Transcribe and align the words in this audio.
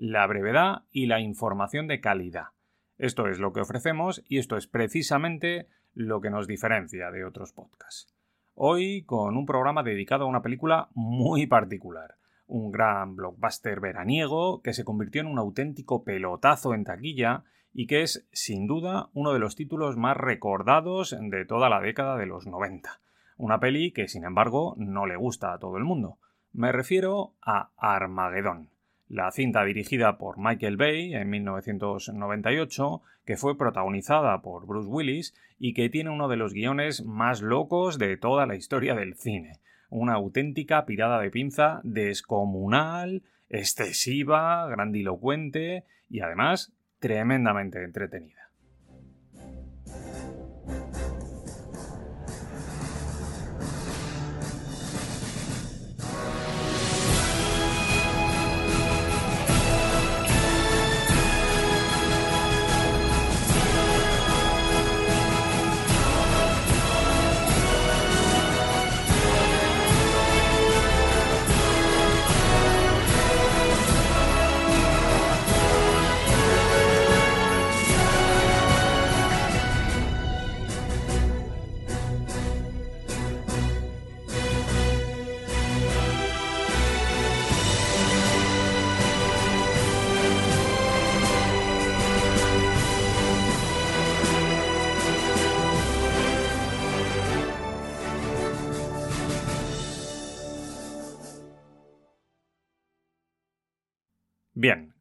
La 0.00 0.28
brevedad 0.28 0.84
y 0.92 1.06
la 1.06 1.18
información 1.18 1.88
de 1.88 2.00
calidad. 2.00 2.50
Esto 2.98 3.26
es 3.26 3.40
lo 3.40 3.52
que 3.52 3.62
ofrecemos 3.62 4.22
y 4.28 4.38
esto 4.38 4.56
es 4.56 4.68
precisamente 4.68 5.66
lo 5.92 6.20
que 6.20 6.30
nos 6.30 6.46
diferencia 6.46 7.10
de 7.10 7.24
otros 7.24 7.52
podcasts. 7.52 8.14
Hoy 8.54 9.02
con 9.02 9.36
un 9.36 9.44
programa 9.44 9.82
dedicado 9.82 10.22
a 10.22 10.28
una 10.28 10.40
película 10.40 10.88
muy 10.94 11.48
particular, 11.48 12.14
un 12.46 12.70
gran 12.70 13.16
blockbuster 13.16 13.80
veraniego 13.80 14.62
que 14.62 14.72
se 14.72 14.84
convirtió 14.84 15.20
en 15.20 15.26
un 15.26 15.40
auténtico 15.40 16.04
pelotazo 16.04 16.74
en 16.74 16.84
taquilla 16.84 17.42
y 17.72 17.88
que 17.88 18.02
es, 18.02 18.24
sin 18.30 18.68
duda, 18.68 19.10
uno 19.14 19.32
de 19.32 19.40
los 19.40 19.56
títulos 19.56 19.96
más 19.96 20.16
recordados 20.16 21.16
de 21.20 21.44
toda 21.44 21.68
la 21.68 21.80
década 21.80 22.16
de 22.16 22.26
los 22.26 22.46
90. 22.46 23.00
Una 23.36 23.58
peli 23.58 23.90
que, 23.90 24.06
sin 24.06 24.22
embargo, 24.22 24.76
no 24.78 25.06
le 25.06 25.16
gusta 25.16 25.52
a 25.52 25.58
todo 25.58 25.76
el 25.76 25.82
mundo. 25.82 26.18
Me 26.52 26.70
refiero 26.70 27.34
a 27.42 27.72
Armageddon, 27.76 28.70
la 29.08 29.30
cinta 29.30 29.64
dirigida 29.64 30.18
por 30.18 30.38
Michael 30.38 30.76
Bay 30.76 31.14
en 31.14 31.30
1998, 31.30 33.02
que 33.24 33.36
fue 33.36 33.56
protagonizada 33.56 34.40
por 34.42 34.66
Bruce 34.66 34.88
Willis 34.88 35.34
y 35.58 35.74
que 35.74 35.88
tiene 35.88 36.10
uno 36.10 36.28
de 36.28 36.36
los 36.36 36.52
guiones 36.52 37.04
más 37.04 37.40
locos 37.40 37.98
de 37.98 38.16
toda 38.16 38.46
la 38.46 38.56
historia 38.56 38.94
del 38.94 39.14
cine. 39.14 39.60
Una 39.90 40.14
auténtica 40.14 40.84
pirada 40.84 41.20
de 41.20 41.30
pinza 41.30 41.80
descomunal, 41.82 43.22
excesiva, 43.48 44.66
grandilocuente 44.68 45.84
y 46.10 46.20
además 46.20 46.72
tremendamente 46.98 47.82
entretenida. 47.82 48.37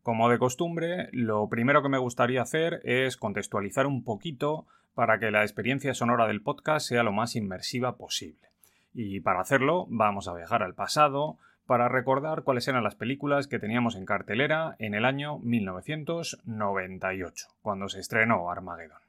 Como 0.08 0.30
de 0.30 0.40
costumbre, 0.40 1.10
lo 1.12 1.50
primero 1.50 1.84
que 1.84 1.90
me 1.90 1.98
gustaría 1.98 2.42
hacer 2.42 2.80
es 2.86 3.18
contextualizar 3.18 3.86
un 3.86 4.06
poquito 4.06 4.66
para 4.96 5.20
que 5.20 5.32
la 5.32 5.42
experiencia 5.42 5.94
sonora 5.94 6.28
del 6.28 6.42
podcast 6.42 6.88
sea 6.88 7.04
lo 7.04 7.12
más 7.12 7.36
inmersiva 7.36 7.98
posible. 7.98 8.48
Y 8.94 9.20
para 9.20 9.42
hacerlo 9.42 9.86
vamos 9.90 10.30
a 10.30 10.34
viajar 10.34 10.64
al 10.64 10.76
pasado 10.76 11.38
para 11.66 11.90
recordar 11.90 12.44
cuáles 12.44 12.70
eran 12.70 12.86
las 12.86 12.96
películas 12.96 13.48
que 13.48 13.60
teníamos 13.60 13.98
en 13.98 14.06
cartelera 14.06 14.78
en 14.80 14.94
el 14.94 15.04
año 15.04 15.40
1998, 15.40 17.48
cuando 17.62 17.90
se 17.90 18.00
estrenó 18.00 18.50
Armageddon. 18.50 19.02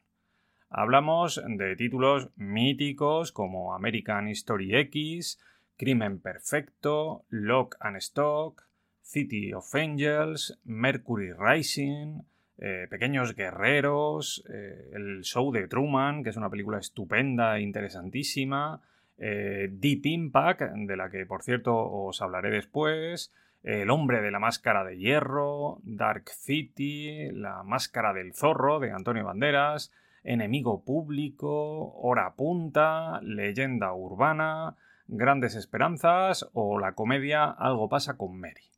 Hablamos 0.69 1.41
de 1.47 1.77
títulos 1.77 2.31
míticos 2.35 3.31
como 3.31 3.73
American 3.73 4.27
History 4.27 4.75
X, 4.75 5.39
Crimen 5.77 6.19
Perfecto, 6.19 7.25
Lock 7.29 7.77
and 7.79 7.99
Stock, 7.99 8.68
City 9.09 9.55
of 9.55 9.75
Angels, 9.75 10.61
Mercury 10.67 11.33
Rising, 11.33 12.21
eh, 12.59 12.87
Pequeños 12.91 13.35
Guerreros, 13.35 14.45
eh, 14.53 14.91
el 14.93 15.23
show 15.23 15.51
de 15.51 15.67
Truman, 15.67 16.23
que 16.23 16.29
es 16.29 16.37
una 16.37 16.51
película 16.51 16.79
estupenda 16.79 17.57
e 17.57 17.63
interesantísima, 17.63 18.83
eh, 19.17 19.69
Deep 19.73 20.05
Impact, 20.05 20.61
de 20.61 20.97
la 20.99 21.09
que 21.09 21.25
por 21.25 21.43
cierto 21.43 21.75
os 21.75 22.21
hablaré 22.21 22.51
después, 22.51 23.33
El 23.63 23.91
hombre 23.91 24.21
de 24.21 24.31
la 24.31 24.39
máscara 24.39 24.85
de 24.85 24.99
hierro, 24.99 25.79
Dark 25.83 26.29
City, 26.29 27.31
La 27.33 27.63
máscara 27.63 28.13
del 28.13 28.35
zorro 28.35 28.79
de 28.79 28.93
Antonio 28.93 29.25
Banderas, 29.25 29.91
Enemigo 30.23 30.85
público, 30.85 31.95
Hora 31.95 32.35
punta, 32.37 33.21
Leyenda 33.23 33.95
urbana, 33.95 34.77
Grandes 35.07 35.55
esperanzas 35.55 36.49
o 36.53 36.79
la 36.79 36.93
comedia 36.93 37.51
Algo 37.51 37.89
pasa 37.89 38.19
con 38.19 38.39
Mary. 38.39 38.78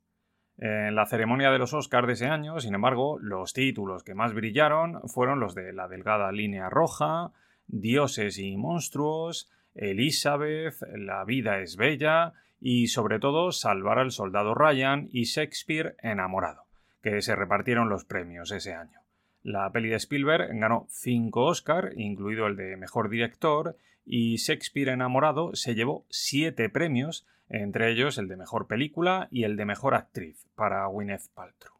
En 0.62 0.94
la 0.94 1.06
ceremonia 1.06 1.50
de 1.50 1.58
los 1.58 1.72
Oscars 1.72 2.06
de 2.06 2.12
ese 2.12 2.26
año, 2.26 2.60
sin 2.60 2.74
embargo, 2.74 3.18
los 3.18 3.54
títulos 3.54 4.04
que 4.04 4.14
más 4.14 4.34
brillaron 4.34 5.00
fueron 5.08 5.40
los 5.40 5.54
de 5.54 5.72
La 5.72 5.88
Delgada 5.88 6.30
Línea 6.32 6.68
Roja, 6.68 7.32
Dioses 7.66 8.36
y 8.38 8.58
Monstruos, 8.58 9.50
Elizabeth, 9.74 10.74
La 10.94 11.24
Vida 11.24 11.60
es 11.60 11.76
Bella 11.76 12.34
y 12.60 12.88
sobre 12.88 13.18
todo 13.18 13.52
Salvar 13.52 13.98
al 13.98 14.10
Soldado 14.10 14.54
Ryan 14.54 15.08
y 15.10 15.24
Shakespeare 15.24 15.96
Enamorado, 16.02 16.64
que 17.02 17.22
se 17.22 17.34
repartieron 17.34 17.88
los 17.88 18.04
premios 18.04 18.52
ese 18.52 18.74
año. 18.74 19.00
La 19.42 19.72
peli 19.72 19.88
de 19.88 19.96
Spielberg 19.96 20.50
ganó 20.58 20.86
cinco 20.90 21.46
Oscars, 21.46 21.96
incluido 21.96 22.46
el 22.46 22.56
de 22.56 22.76
Mejor 22.76 23.08
Director, 23.08 23.78
y 24.04 24.36
Shakespeare 24.36 24.90
Enamorado 24.90 25.54
se 25.54 25.74
llevó 25.74 26.04
siete 26.10 26.68
premios, 26.68 27.26
entre 27.50 27.90
ellos 27.90 28.16
el 28.16 28.28
de 28.28 28.36
Mejor 28.36 28.66
Película 28.66 29.28
y 29.30 29.44
el 29.44 29.56
de 29.56 29.66
Mejor 29.66 29.94
Actriz 29.94 30.46
para 30.54 30.86
Gwyneth 30.86 31.28
Paltrow. 31.34 31.74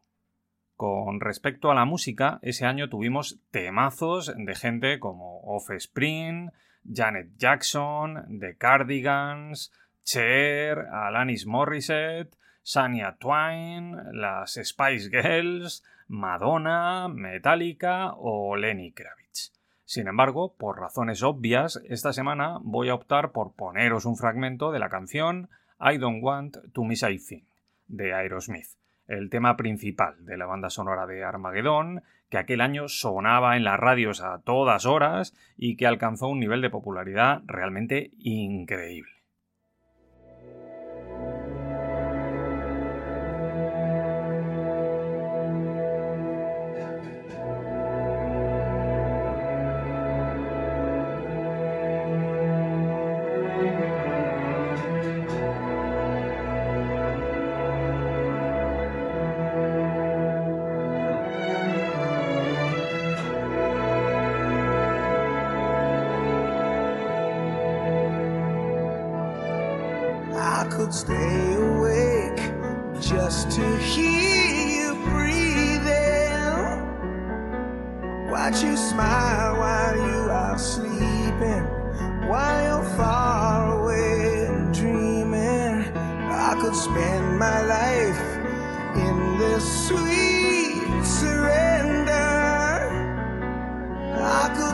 Con 0.75 1.19
respecto 1.19 1.71
a 1.71 1.75
la 1.75 1.85
música, 1.85 2.39
ese 2.41 2.65
año 2.65 2.89
tuvimos 2.89 3.39
temazos 3.51 4.33
de 4.35 4.55
gente 4.55 4.99
como 4.99 5.41
Offspring, 5.41 6.51
Janet 6.91 7.37
Jackson, 7.37 8.39
The 8.39 8.57
Cardigans, 8.57 9.71
Cher, 10.03 10.79
Alanis 10.91 11.45
Morissette, 11.45 12.35
Shania 12.63 13.17
Twain, 13.19 13.95
las 14.13 14.59
Spice 14.61 15.09
Girls, 15.09 15.83
Madonna, 16.07 17.07
Metallica 17.07 18.13
o 18.13 18.55
Lenny 18.55 18.91
Kravitz. 18.91 19.53
Sin 19.85 20.07
embargo, 20.07 20.55
por 20.57 20.79
razones 20.79 21.21
obvias, 21.21 21.81
esta 21.87 22.13
semana 22.13 22.59
voy 22.61 22.89
a 22.89 22.95
optar 22.95 23.31
por 23.31 23.53
poneros 23.53 24.05
un 24.05 24.17
fragmento 24.17 24.71
de 24.71 24.79
la 24.79 24.89
canción 24.89 25.49
I 25.83 25.97
Don't 25.97 26.21
Want 26.21 26.57
to 26.73 26.83
Miss 26.83 27.03
a 27.03 27.07
Thing 27.07 27.43
de 27.87 28.13
Aerosmith, 28.13 28.77
el 29.07 29.31
tema 29.31 29.57
principal 29.57 30.23
de 30.25 30.37
la 30.37 30.45
banda 30.45 30.69
sonora 30.69 31.07
de 31.07 31.23
Armageddon, 31.23 32.03
que 32.29 32.37
aquel 32.37 32.61
año 32.61 32.87
sonaba 32.87 33.57
en 33.57 33.63
las 33.63 33.79
radios 33.79 34.21
a 34.21 34.41
todas 34.43 34.85
horas 34.85 35.33
y 35.57 35.77
que 35.77 35.87
alcanzó 35.87 36.27
un 36.27 36.39
nivel 36.39 36.61
de 36.61 36.69
popularidad 36.69 37.41
realmente 37.47 38.11
increíble. 38.19 39.20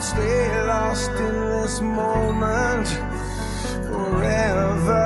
Stay 0.03 0.63
lost 0.65 1.11
in 1.11 1.33
this 1.49 1.81
moment 1.81 2.87
forever. 3.87 4.96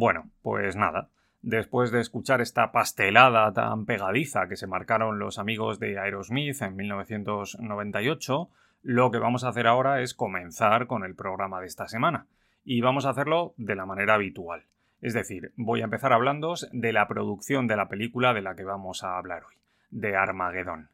Bueno, 0.00 0.30
pues 0.40 0.76
nada. 0.76 1.10
Después 1.42 1.90
de 1.90 2.00
escuchar 2.00 2.40
esta 2.40 2.72
pastelada 2.72 3.52
tan 3.52 3.84
pegadiza 3.84 4.48
que 4.48 4.56
se 4.56 4.66
marcaron 4.66 5.18
los 5.18 5.38
amigos 5.38 5.78
de 5.78 5.98
Aerosmith 5.98 6.62
en 6.62 6.74
1998, 6.74 8.48
lo 8.80 9.10
que 9.10 9.18
vamos 9.18 9.44
a 9.44 9.50
hacer 9.50 9.66
ahora 9.66 10.00
es 10.00 10.14
comenzar 10.14 10.86
con 10.86 11.04
el 11.04 11.14
programa 11.14 11.60
de 11.60 11.66
esta 11.66 11.86
semana. 11.86 12.28
Y 12.64 12.80
vamos 12.80 13.04
a 13.04 13.10
hacerlo 13.10 13.52
de 13.58 13.76
la 13.76 13.84
manera 13.84 14.14
habitual. 14.14 14.64
Es 15.02 15.12
decir, 15.12 15.52
voy 15.56 15.82
a 15.82 15.84
empezar 15.84 16.14
hablando 16.14 16.54
de 16.72 16.94
la 16.94 17.06
producción 17.06 17.66
de 17.66 17.76
la 17.76 17.88
película 17.88 18.32
de 18.32 18.40
la 18.40 18.56
que 18.56 18.64
vamos 18.64 19.04
a 19.04 19.18
hablar 19.18 19.42
hoy, 19.44 19.56
de 19.90 20.16
Armageddon. 20.16 20.88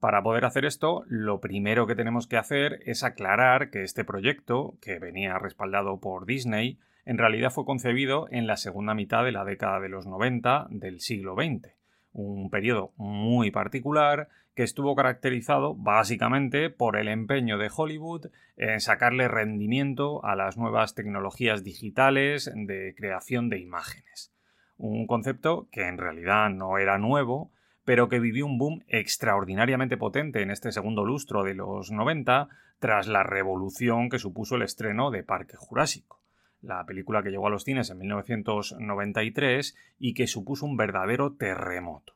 Para 0.00 0.22
poder 0.22 0.46
hacer 0.46 0.64
esto, 0.64 1.04
lo 1.08 1.42
primero 1.42 1.86
que 1.86 1.94
tenemos 1.94 2.26
que 2.26 2.38
hacer 2.38 2.80
es 2.86 3.04
aclarar 3.04 3.68
que 3.68 3.82
este 3.82 4.02
proyecto, 4.02 4.78
que 4.80 4.98
venía 4.98 5.38
respaldado 5.38 6.00
por 6.00 6.24
Disney, 6.24 6.78
en 7.06 7.18
realidad 7.18 7.50
fue 7.50 7.64
concebido 7.64 8.26
en 8.30 8.46
la 8.46 8.56
segunda 8.56 8.92
mitad 8.92 9.24
de 9.24 9.32
la 9.32 9.44
década 9.44 9.80
de 9.80 9.88
los 9.88 10.06
90 10.06 10.66
del 10.70 11.00
siglo 11.00 11.34
XX, 11.34 11.72
un 12.12 12.50
periodo 12.50 12.92
muy 12.96 13.50
particular 13.50 14.28
que 14.56 14.64
estuvo 14.64 14.96
caracterizado 14.96 15.74
básicamente 15.74 16.68
por 16.68 16.96
el 16.96 17.08
empeño 17.08 17.58
de 17.58 17.70
Hollywood 17.74 18.26
en 18.56 18.80
sacarle 18.80 19.28
rendimiento 19.28 20.24
a 20.24 20.34
las 20.34 20.56
nuevas 20.56 20.94
tecnologías 20.94 21.62
digitales 21.62 22.50
de 22.54 22.94
creación 22.96 23.50
de 23.50 23.60
imágenes. 23.60 24.32
Un 24.78 25.06
concepto 25.06 25.68
que 25.70 25.86
en 25.86 25.98
realidad 25.98 26.50
no 26.50 26.78
era 26.78 26.98
nuevo, 26.98 27.52
pero 27.84 28.08
que 28.08 28.18
vivió 28.18 28.46
un 28.46 28.58
boom 28.58 28.82
extraordinariamente 28.88 29.96
potente 29.96 30.42
en 30.42 30.50
este 30.50 30.72
segundo 30.72 31.04
lustro 31.04 31.44
de 31.44 31.54
los 31.54 31.92
90 31.92 32.48
tras 32.80 33.06
la 33.06 33.22
revolución 33.22 34.08
que 34.08 34.18
supuso 34.18 34.56
el 34.56 34.62
estreno 34.62 35.10
de 35.10 35.22
Parque 35.22 35.56
Jurásico, 35.56 36.20
la 36.60 36.84
película 36.84 37.22
que 37.22 37.30
llegó 37.30 37.46
a 37.46 37.50
los 37.50 37.64
cines 37.64 37.90
en 37.90 37.98
1993 37.98 39.76
y 39.98 40.14
que 40.14 40.26
supuso 40.26 40.66
un 40.66 40.76
verdadero 40.76 41.34
terremoto. 41.34 42.14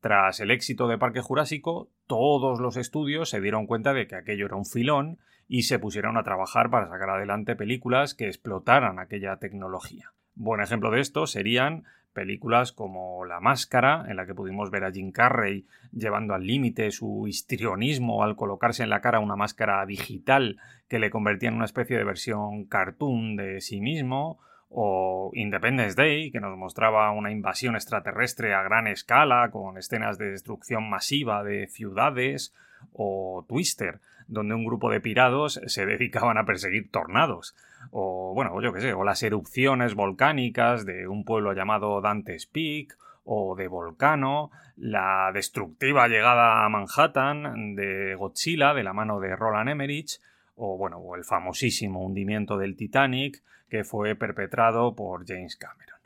Tras 0.00 0.40
el 0.40 0.50
éxito 0.50 0.88
de 0.88 0.98
Parque 0.98 1.20
Jurásico, 1.20 1.90
todos 2.06 2.60
los 2.60 2.76
estudios 2.76 3.28
se 3.28 3.40
dieron 3.40 3.66
cuenta 3.66 3.92
de 3.92 4.06
que 4.06 4.16
aquello 4.16 4.46
era 4.46 4.56
un 4.56 4.64
filón 4.64 5.18
y 5.46 5.62
se 5.62 5.78
pusieron 5.78 6.16
a 6.16 6.22
trabajar 6.22 6.70
para 6.70 6.88
sacar 6.88 7.10
adelante 7.10 7.56
películas 7.56 8.14
que 8.14 8.26
explotaran 8.26 8.98
aquella 8.98 9.36
tecnología. 9.36 10.12
Buen 10.34 10.62
ejemplo 10.62 10.90
de 10.90 11.00
esto 11.00 11.26
serían 11.26 11.84
películas 12.12 12.72
como 12.72 13.24
La 13.24 13.40
Máscara, 13.40 14.06
en 14.08 14.16
la 14.16 14.26
que 14.26 14.34
pudimos 14.34 14.70
ver 14.70 14.84
a 14.84 14.92
Jim 14.92 15.12
Carrey 15.12 15.66
llevando 15.92 16.34
al 16.34 16.46
límite 16.46 16.90
su 16.90 17.26
histrionismo 17.26 18.22
al 18.22 18.36
colocarse 18.36 18.82
en 18.82 18.90
la 18.90 19.00
cara 19.00 19.20
una 19.20 19.36
máscara 19.36 19.84
digital 19.86 20.58
que 20.88 20.98
le 20.98 21.10
convertía 21.10 21.48
en 21.48 21.56
una 21.56 21.64
especie 21.64 21.96
de 21.96 22.04
versión 22.04 22.64
cartoon 22.64 23.36
de 23.36 23.60
sí 23.60 23.80
mismo, 23.80 24.38
o 24.70 25.30
Independence 25.34 25.96
Day, 25.96 26.30
que 26.30 26.40
nos 26.40 26.56
mostraba 26.56 27.10
una 27.10 27.32
invasión 27.32 27.74
extraterrestre 27.74 28.54
a 28.54 28.62
gran 28.62 28.86
escala, 28.86 29.50
con 29.50 29.76
escenas 29.76 30.16
de 30.16 30.30
destrucción 30.30 30.88
masiva 30.88 31.42
de 31.42 31.66
ciudades, 31.66 32.54
o 32.92 33.44
Twister, 33.48 34.00
donde 34.28 34.54
un 34.54 34.64
grupo 34.64 34.90
de 34.90 35.00
pirados 35.00 35.60
se 35.66 35.86
dedicaban 35.86 36.38
a 36.38 36.44
perseguir 36.44 36.90
tornados, 36.90 37.56
o 37.90 38.32
bueno, 38.34 38.60
yo 38.60 38.72
qué 38.72 38.80
sé, 38.80 38.92
o 38.92 39.04
las 39.04 39.22
erupciones 39.22 39.94
volcánicas 39.94 40.84
de 40.84 41.08
un 41.08 41.24
pueblo 41.24 41.52
llamado 41.52 42.00
Dante's 42.00 42.46
Peak, 42.46 42.96
o 43.24 43.54
de 43.54 43.68
Volcano, 43.68 44.50
la 44.76 45.30
destructiva 45.32 46.08
llegada 46.08 46.64
a 46.64 46.68
Manhattan 46.68 47.76
de 47.76 48.14
Godzilla 48.14 48.74
de 48.74 48.82
la 48.82 48.92
mano 48.92 49.20
de 49.20 49.36
Roland 49.36 49.68
Emmerich, 49.68 50.20
o 50.56 50.76
bueno, 50.76 50.98
o 50.98 51.16
el 51.16 51.24
famosísimo 51.24 52.04
hundimiento 52.04 52.58
del 52.58 52.76
Titanic 52.76 53.42
que 53.68 53.84
fue 53.84 54.16
perpetrado 54.16 54.94
por 54.96 55.26
James 55.26 55.56
Cameron. 55.56 56.00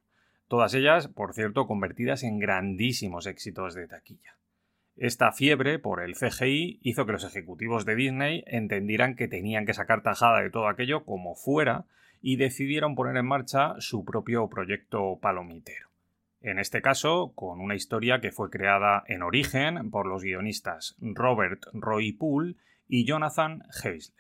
Todas 0.49 0.75
ellas, 0.75 1.09
por 1.09 1.33
cierto, 1.33 1.67
convertidas 1.67 2.23
en 2.23 2.39
grandísimos 2.39 3.27
éxitos 3.27 3.75
de 3.75 3.89
taquilla. 3.89 4.37
Esta 4.97 5.33
fiebre 5.33 5.81
por 5.81 6.03
el 6.03 6.15
CGI 6.15 6.79
hizo 6.83 7.05
que 7.05 7.13
los 7.13 7.25
ejecutivos 7.25 7.85
de 7.85 7.97
Disney 7.97 8.45
entendieran 8.47 9.17
que 9.17 9.27
tenían 9.27 9.67
que 9.67 9.75
sacar 9.75 10.03
tajada 10.03 10.41
de 10.41 10.51
todo 10.51 10.69
aquello 10.69 11.05
como 11.05 11.35
fuera 11.35 11.87
y 12.21 12.37
decidieron 12.37 12.95
poner 12.95 13.17
en 13.17 13.27
marcha 13.27 13.75
su 13.79 14.05
propio 14.05 14.49
proyecto 14.49 15.19
palomitero. 15.21 15.89
En 16.41 16.59
este 16.59 16.81
caso, 16.81 17.33
con 17.35 17.61
una 17.61 17.75
historia 17.75 18.21
que 18.21 18.31
fue 18.31 18.51
creada 18.51 19.03
en 19.09 19.23
origen 19.23 19.91
por 19.91 20.07
los 20.07 20.23
guionistas 20.23 20.95
Robert 21.01 21.65
Roy 21.73 22.13
Poole 22.13 22.55
y 22.87 23.05
Jonathan 23.05 23.63
Heisler. 23.83 24.17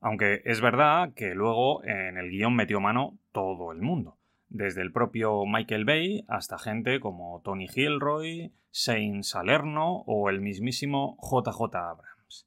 Aunque 0.00 0.40
es 0.44 0.60
verdad 0.60 1.12
que 1.14 1.34
luego 1.34 1.84
en 1.84 2.16
el 2.16 2.30
guion 2.30 2.54
metió 2.54 2.80
mano 2.80 3.18
todo 3.32 3.72
el 3.72 3.82
mundo, 3.82 4.16
desde 4.48 4.82
el 4.82 4.92
propio 4.92 5.44
Michael 5.46 5.84
Bay 5.84 6.24
hasta 6.28 6.58
gente 6.58 7.00
como 7.00 7.42
Tony 7.44 7.68
Gilroy, 7.68 8.52
Shane 8.80 9.24
Salerno 9.24 10.04
o 10.06 10.30
el 10.30 10.40
mismísimo 10.40 11.18
JJ 11.20 11.74
Abrams. 11.74 12.46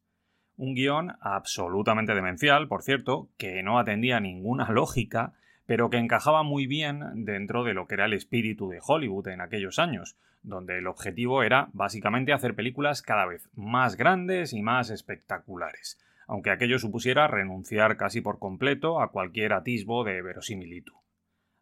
Un 0.55 0.75
guion 0.75 1.17
absolutamente 1.19 2.15
demencial, 2.15 2.69
por 2.69 2.83
cierto, 2.83 3.27
que 3.37 3.61
no 3.63 3.77
atendía 3.77 4.21
ninguna 4.21 4.69
lógica, 4.71 5.33
pero 5.65 5.89
que 5.89 5.97
encajaba 5.97 6.43
muy 6.43 6.67
bien 6.67 7.25
dentro 7.25 7.65
de 7.65 7.73
lo 7.73 7.85
que 7.85 7.95
era 7.95 8.05
el 8.05 8.13
espíritu 8.13 8.69
de 8.69 8.79
Hollywood 8.81 9.27
en 9.27 9.41
aquellos 9.41 9.77
años, 9.77 10.15
donde 10.41 10.77
el 10.77 10.87
objetivo 10.87 11.43
era 11.43 11.67
básicamente 11.73 12.31
hacer 12.31 12.55
películas 12.55 13.01
cada 13.01 13.25
vez 13.25 13.49
más 13.53 13.97
grandes 13.97 14.53
y 14.53 14.61
más 14.61 14.89
espectaculares 14.89 15.99
aunque 16.27 16.49
aquello 16.49 16.79
supusiera 16.79 17.27
renunciar 17.27 17.97
casi 17.97 18.21
por 18.21 18.39
completo 18.39 19.01
a 19.01 19.11
cualquier 19.11 19.51
atisbo 19.51 20.05
de 20.05 20.21
verosimilitud. 20.21 21.00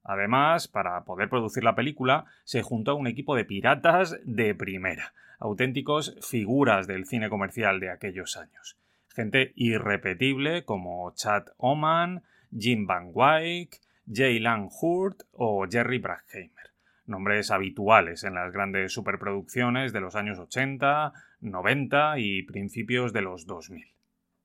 Además, 0.09 0.67
para 0.67 1.03
poder 1.03 1.29
producir 1.29 1.63
la 1.63 1.75
película, 1.75 2.25
se 2.43 2.63
juntó 2.63 2.95
un 2.95 3.05
equipo 3.05 3.35
de 3.35 3.45
piratas 3.45 4.19
de 4.25 4.55
primera, 4.55 5.13
auténticos 5.37 6.17
figuras 6.27 6.87
del 6.87 7.05
cine 7.05 7.29
comercial 7.29 7.79
de 7.79 7.91
aquellos 7.91 8.35
años. 8.35 8.75
Gente 9.09 9.53
irrepetible 9.55 10.65
como 10.65 11.13
Chad 11.13 11.49
Oman, 11.57 12.23
Jim 12.57 12.87
Van 12.87 13.11
Wyck, 13.13 13.81
Jay 14.11 14.39
Lang 14.39 14.71
Hurt 14.81 15.21
o 15.31 15.67
Jerry 15.69 15.99
Bruckheimer. 15.99 16.71
Nombres 17.05 17.51
habituales 17.51 18.23
en 18.23 18.33
las 18.33 18.51
grandes 18.51 18.91
superproducciones 18.91 19.93
de 19.93 20.01
los 20.01 20.15
años 20.15 20.39
80, 20.39 21.13
90 21.41 22.17
y 22.17 22.41
principios 22.41 23.13
de 23.13 23.21
los 23.21 23.45
2000. 23.45 23.85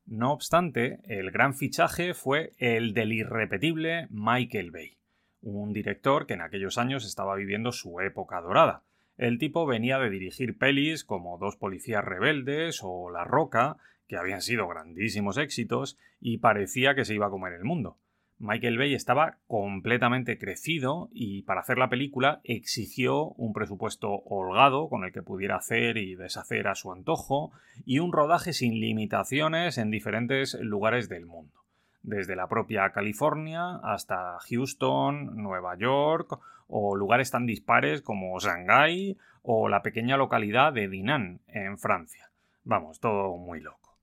No 0.09 0.31
obstante, 0.35 0.99
el 1.05 1.31
gran 1.31 1.55
fichaje 1.55 2.13
fue 2.13 2.53
el 2.59 2.93
del 2.93 3.15
irrepetible 3.15 4.09
Michael 4.11 4.71
Bay 4.71 4.99
un 5.45 5.73
director 5.73 6.27
que 6.27 6.35
en 6.35 6.41
aquellos 6.41 6.79
años 6.79 7.05
estaba 7.05 7.37
viviendo 7.37 7.73
su 7.73 8.01
época 8.01 8.41
dorada. 8.41 8.83
El 9.17 9.39
tipo 9.39 9.67
venía 9.67 9.99
de 9.99 10.11
dirigir 10.11 10.59
pelis 10.59 11.05
como 11.05 11.39
Dos 11.39 11.57
policías 11.57 12.05
rebeldes 12.05 12.81
o 12.83 13.11
La 13.11 13.25
Roca, 13.25 13.77
que 14.09 14.17
habían 14.17 14.43
sido 14.43 14.67
grandísimos 14.67 15.39
éxitos, 15.39 15.99
y 16.21 16.39
parecía 16.39 16.95
que 16.95 17.05
se 17.05 17.15
iba 17.15 17.27
a 17.27 17.31
comer 17.31 17.53
el 17.53 17.65
mundo. 17.65 17.99
Michael 18.39 18.79
Bay 18.79 18.95
estaba 18.95 19.39
completamente 19.47 20.39
crecido 20.39 21.09
y 21.13 21.43
para 21.43 21.61
hacer 21.61 21.79
la 21.79 21.89
película 21.89 22.41
exigió 22.43 23.29
un 23.29 23.53
presupuesto 23.53 24.11
holgado 24.11 24.89
con 24.89 25.05
el 25.05 25.13
que 25.13 25.23
pudiera 25.23 25.57
hacer 25.57 25.97
y 25.99 26.17
deshacer 26.17 26.67
a 26.67 26.75
su 26.75 26.93
antojo 26.93 27.53
y 27.87 28.01
un 28.01 28.13
rodaje 28.13 28.53
sin 28.53 28.81
limitaciones 28.81 29.79
en 29.79 29.93
diferentes 29.93 30.59
lugares 30.61 31.09
del 31.09 31.27
mundo 31.27 31.64
desde 32.05 32.37
la 32.37 32.47
propia 32.47 32.91
California 32.91 33.77
hasta 33.83 34.39
Houston, 34.49 35.37
Nueva 35.43 35.77
York 35.77 36.39
o 36.69 36.97
lugares 36.97 37.31
tan 37.31 37.47
dispares 37.47 38.03
como 38.03 38.39
Shanghái 38.39 39.17
o 39.43 39.69
la 39.69 39.83
pequeña 39.83 40.17
localidad 40.17 40.73
de 40.73 40.89
Dinan, 40.89 41.41
en 41.49 41.79
Francia. 41.79 42.31
Vamos, 42.63 43.01
todo 43.01 43.37
muy 43.37 43.61
loco. 43.61 43.97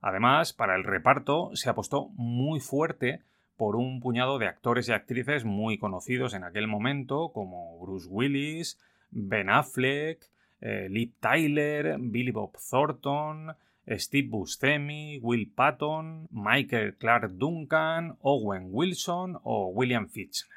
Además, 0.00 0.52
para 0.52 0.76
el 0.76 0.84
reparto 0.84 1.50
se 1.54 1.68
apostó 1.68 2.08
muy 2.14 2.60
fuerte 2.60 3.22
por 3.56 3.76
un 3.76 4.00
puñado 4.00 4.38
de 4.38 4.46
actores 4.46 4.88
y 4.88 4.92
actrices 4.92 5.44
muy 5.44 5.78
conocidos 5.78 6.34
en 6.34 6.44
aquel 6.44 6.68
momento, 6.68 7.30
como 7.32 7.78
Bruce 7.78 8.06
Willis, 8.08 8.78
Ben 9.10 9.48
Affleck, 9.50 10.30
eh, 10.60 10.88
Liv 10.90 11.12
Tyler, 11.20 11.96
Billy 11.98 12.30
Bob 12.30 12.52
Thornton, 12.70 13.56
Steve 13.88 14.28
Buscemi, 14.28 15.18
Will 15.22 15.52
Patton, 15.54 16.28
Michael 16.30 16.96
Clark 16.96 17.32
Duncan, 17.32 18.16
Owen 18.20 18.68
Wilson 18.70 19.38
o 19.42 19.68
William 19.68 20.08
Fichtner. 20.08 20.56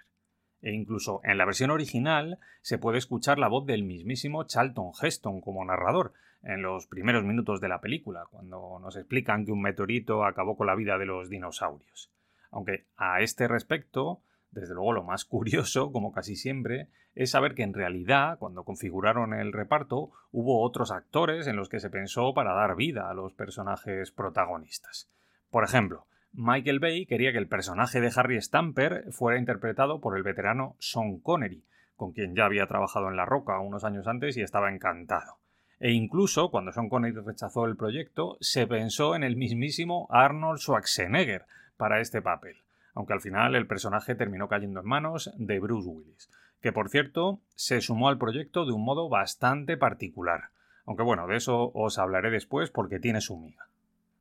E 0.62 0.74
incluso 0.74 1.22
en 1.24 1.38
la 1.38 1.46
versión 1.46 1.72
original 1.72 2.40
se 2.62 2.78
puede 2.78 2.98
escuchar 2.98 3.40
la 3.40 3.48
voz 3.48 3.66
del 3.66 3.84
mismísimo 3.84 4.44
Charlton 4.44 4.92
Heston 5.02 5.42
como 5.42 5.64
narrador 5.64 6.14
en 6.44 6.62
los 6.62 6.88
primeros 6.88 7.24
minutos 7.24 7.62
de 7.62 7.70
la 7.70 7.82
película, 7.82 8.26
cuando 8.30 8.80
nos 8.80 8.96
explican 8.96 9.46
que 9.46 9.52
un 9.52 9.62
meteorito 9.62 10.24
acabó 10.26 10.58
con 10.58 10.68
la 10.68 10.76
vida 10.76 10.98
de 10.98 11.06
los 11.06 11.30
dinosaurios. 11.30 12.12
Aunque 12.52 12.88
a 12.96 13.22
este 13.22 13.48
respecto 13.48 14.22
desde 14.52 14.74
luego 14.74 14.94
lo 14.94 15.04
más 15.04 15.26
curioso, 15.26 15.92
como 15.92 16.12
casi 16.12 16.36
siempre, 16.36 16.88
es 17.16 17.32
saber 17.32 17.54
que 17.54 17.64
en 17.64 17.74
realidad, 17.74 18.38
cuando 18.40 18.64
configuraron 18.64 19.34
el 19.34 19.54
reparto, 19.54 20.12
hubo 20.32 20.62
otros 20.62 20.92
actores 20.92 21.48
en 21.48 21.56
los 21.56 21.70
que 21.70 21.80
se 21.80 21.90
pensó 21.90 22.34
para 22.34 22.54
dar 22.54 22.76
vida 22.76 23.10
a 23.10 23.14
los 23.14 23.34
personajes 23.34 24.12
protagonistas. 24.12 25.10
Por 25.50 25.64
ejemplo, 25.64 26.06
Michael 26.34 26.80
Bay 26.80 27.06
quería 27.06 27.32
que 27.32 27.40
el 27.40 27.48
personaje 27.48 28.02
de 28.02 28.12
Harry 28.16 28.40
Stamper 28.42 29.12
fuera 29.12 29.40
interpretado 29.40 30.00
por 30.00 30.16
el 30.16 30.24
veterano 30.24 30.76
Sean 30.80 31.20
Connery, 31.20 31.64
con 31.96 32.12
quien 32.14 32.36
ya 32.36 32.46
había 32.46 32.68
trabajado 32.68 33.10
en 33.10 33.18
La 33.18 33.26
Roca 33.26 33.60
unos 33.60 33.84
años 33.84 34.08
antes 34.08 34.38
y 34.38 34.42
estaba 34.42 34.72
encantado. 34.72 35.38
E 35.80 35.92
incluso, 35.92 36.52
cuando 36.52 36.72
Sean 36.72 36.90
Connery 36.90 37.20
rechazó 37.26 37.66
el 37.66 37.78
proyecto, 37.78 38.38
se 38.42 38.68
pensó 38.68 39.16
en 39.16 39.24
el 39.24 39.36
mismísimo 39.36 40.08
Arnold 40.10 40.60
Schwarzenegger 40.60 41.46
para 41.78 42.00
este 42.00 42.22
papel 42.22 42.58
aunque 42.94 43.14
al 43.14 43.22
final 43.22 43.56
el 43.56 43.68
personaje 43.68 44.16
terminó 44.16 44.48
cayendo 44.48 44.80
en 44.80 44.86
manos 44.86 45.32
de 45.38 45.60
Bruce 45.60 45.88
Willis, 45.88 46.30
que 46.62 46.72
por 46.72 46.90
cierto 46.90 47.40
se 47.56 47.82
sumó 47.82 48.10
al 48.10 48.18
proyecto 48.18 48.66
de 48.66 48.72
un 48.72 48.84
modo 48.84 49.10
bastante 49.10 49.78
particular, 49.78 50.50
aunque 50.86 51.04
bueno, 51.04 51.28
de 51.28 51.38
eso 51.38 51.72
os 51.74 52.00
hablaré 52.00 52.32
después 52.32 52.70
porque 52.70 53.00
tiene 53.00 53.22
su 53.22 53.38
miga. 53.38 53.68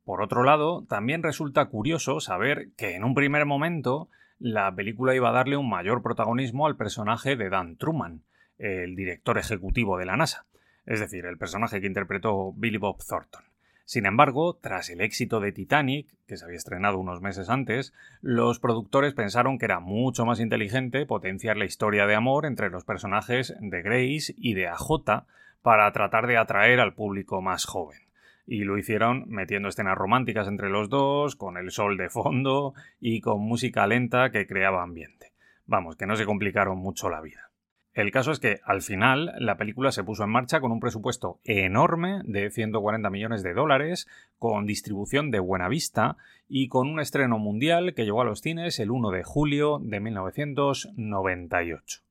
Por 0.04 0.22
otro 0.22 0.42
lado, 0.42 0.84
también 0.88 1.22
resulta 1.22 1.66
curioso 1.66 2.20
saber 2.20 2.68
que 2.76 2.94
en 2.94 3.04
un 3.04 3.14
primer 3.14 3.44
momento 3.44 4.08
la 4.38 4.74
película 4.74 5.14
iba 5.14 5.28
a 5.28 5.32
darle 5.32 5.56
un 5.56 5.68
mayor 5.68 6.02
protagonismo 6.02 6.66
al 6.66 6.76
personaje 6.76 7.36
de 7.36 7.50
Dan 7.50 7.76
Truman, 7.76 8.22
el 8.58 8.96
director 8.96 9.38
ejecutivo 9.38 9.98
de 9.98 10.06
la 10.06 10.16
NASA, 10.16 10.46
es 10.86 11.00
decir, 11.00 11.26
el 11.26 11.38
personaje 11.38 11.80
que 11.80 11.86
interpretó 11.86 12.52
Billy 12.54 12.78
Bob 12.78 13.04
Thornton. 13.06 13.47
Sin 13.88 14.04
embargo, 14.04 14.52
tras 14.52 14.90
el 14.90 15.00
éxito 15.00 15.40
de 15.40 15.50
Titanic, 15.50 16.08
que 16.26 16.36
se 16.36 16.44
había 16.44 16.58
estrenado 16.58 16.98
unos 16.98 17.22
meses 17.22 17.48
antes, 17.48 17.94
los 18.20 18.60
productores 18.60 19.14
pensaron 19.14 19.58
que 19.58 19.64
era 19.64 19.80
mucho 19.80 20.26
más 20.26 20.40
inteligente 20.40 21.06
potenciar 21.06 21.56
la 21.56 21.64
historia 21.64 22.06
de 22.06 22.14
amor 22.14 22.44
entre 22.44 22.68
los 22.68 22.84
personajes 22.84 23.54
de 23.58 23.80
Grace 23.80 24.34
y 24.36 24.52
de 24.52 24.68
AJ 24.68 25.24
para 25.62 25.90
tratar 25.92 26.26
de 26.26 26.36
atraer 26.36 26.80
al 26.80 26.92
público 26.92 27.40
más 27.40 27.64
joven. 27.64 28.02
Y 28.46 28.64
lo 28.64 28.76
hicieron 28.76 29.24
metiendo 29.26 29.70
escenas 29.70 29.96
románticas 29.96 30.48
entre 30.48 30.68
los 30.68 30.90
dos, 30.90 31.34
con 31.34 31.56
el 31.56 31.70
sol 31.70 31.96
de 31.96 32.10
fondo 32.10 32.74
y 33.00 33.22
con 33.22 33.40
música 33.40 33.86
lenta 33.86 34.28
que 34.28 34.46
creaba 34.46 34.82
ambiente. 34.82 35.32
Vamos, 35.64 35.96
que 35.96 36.04
no 36.04 36.14
se 36.14 36.26
complicaron 36.26 36.76
mucho 36.76 37.08
la 37.08 37.22
vida. 37.22 37.47
El 37.98 38.12
caso 38.12 38.30
es 38.30 38.38
que 38.38 38.60
al 38.64 38.82
final 38.82 39.34
la 39.40 39.56
película 39.56 39.90
se 39.90 40.04
puso 40.04 40.22
en 40.22 40.30
marcha 40.30 40.60
con 40.60 40.70
un 40.70 40.78
presupuesto 40.78 41.40
enorme 41.42 42.20
de 42.22 42.48
140 42.48 43.10
millones 43.10 43.42
de 43.42 43.54
dólares, 43.54 44.06
con 44.38 44.66
distribución 44.66 45.32
de 45.32 45.40
buena 45.40 45.68
vista 45.68 46.16
y 46.48 46.68
con 46.68 46.88
un 46.88 47.00
estreno 47.00 47.40
mundial 47.40 47.94
que 47.94 48.04
llegó 48.04 48.20
a 48.20 48.24
los 48.24 48.40
cines 48.40 48.78
el 48.78 48.92
1 48.92 49.10
de 49.10 49.24
julio 49.24 49.80
de 49.82 49.98
1998. 49.98 52.02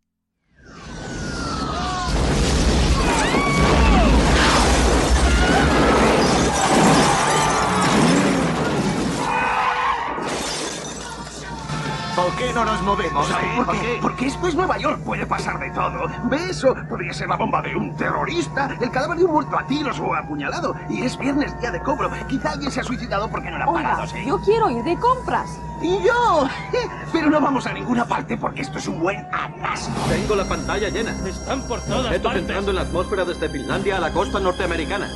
¿Por 12.18 12.36
qué 12.36 12.52
no 12.52 12.66
nos 12.66 12.82
movemos? 12.82 13.30
¿Por 13.56 13.80
qué? 13.80 14.00
Porque 14.02 14.26
esto 14.26 14.48
es 14.48 14.56
Nueva 14.56 14.80
York. 14.80 15.00
Puede 15.04 15.28
pasar 15.28 15.60
de 15.60 15.70
todo. 15.70 16.08
¿Ves? 16.24 16.50
eso? 16.50 16.74
Podría 16.90 17.14
ser 17.14 17.30
la 17.30 17.36
bomba 17.36 17.62
de 17.62 17.76
un 17.76 17.96
terrorista, 17.96 18.76
el 18.82 18.90
cadáver 18.90 19.20
de 19.20 19.26
un 19.26 19.34
muerto 19.34 19.56
a 19.56 19.68
tiros 19.68 20.00
o 20.00 20.16
apuñalado. 20.16 20.76
Y 20.90 21.04
es 21.04 21.16
viernes, 21.16 21.56
día 21.62 21.70
de 21.70 21.80
cobro. 21.80 22.10
Quizá 22.28 22.54
alguien 22.54 22.72
se 22.72 22.82
ha 22.82 22.84
suicidado 22.84 23.30
porque 23.30 23.52
no 23.52 23.60
le 23.60 23.66
ha 23.66 23.68
pagado, 23.68 24.08
¿sí? 24.08 24.26
Yo 24.26 24.40
quiero 24.42 24.72
ir 24.72 24.84
de 24.84 24.96
compras. 24.98 25.60
Y 25.80 26.00
yo. 26.02 26.48
Pero 27.14 27.30
no 27.30 27.40
vamos 27.40 27.68
a 27.68 27.74
ninguna 27.74 28.06
parte 28.06 28.36
porque 28.36 28.64
esto 28.64 28.80
es 28.80 28.88
un 28.88 29.00
buen 29.00 29.20
atasco. 29.32 29.94
Tengo 30.10 30.36
la 30.36 30.46
pantalla 30.46 30.90
llena. 30.90 31.12
Están 31.24 31.62
por 31.68 31.80
todas 31.82 32.06
Objetos 32.06 32.24
partes. 32.24 32.42
entrando 32.42 32.72
en 32.72 32.76
la 32.78 32.82
atmósfera 32.82 33.26
desde 33.26 33.48
Finlandia 33.48 33.98
a 33.98 34.00
la 34.00 34.12
costa 34.12 34.40
norteamericana. 34.40 35.08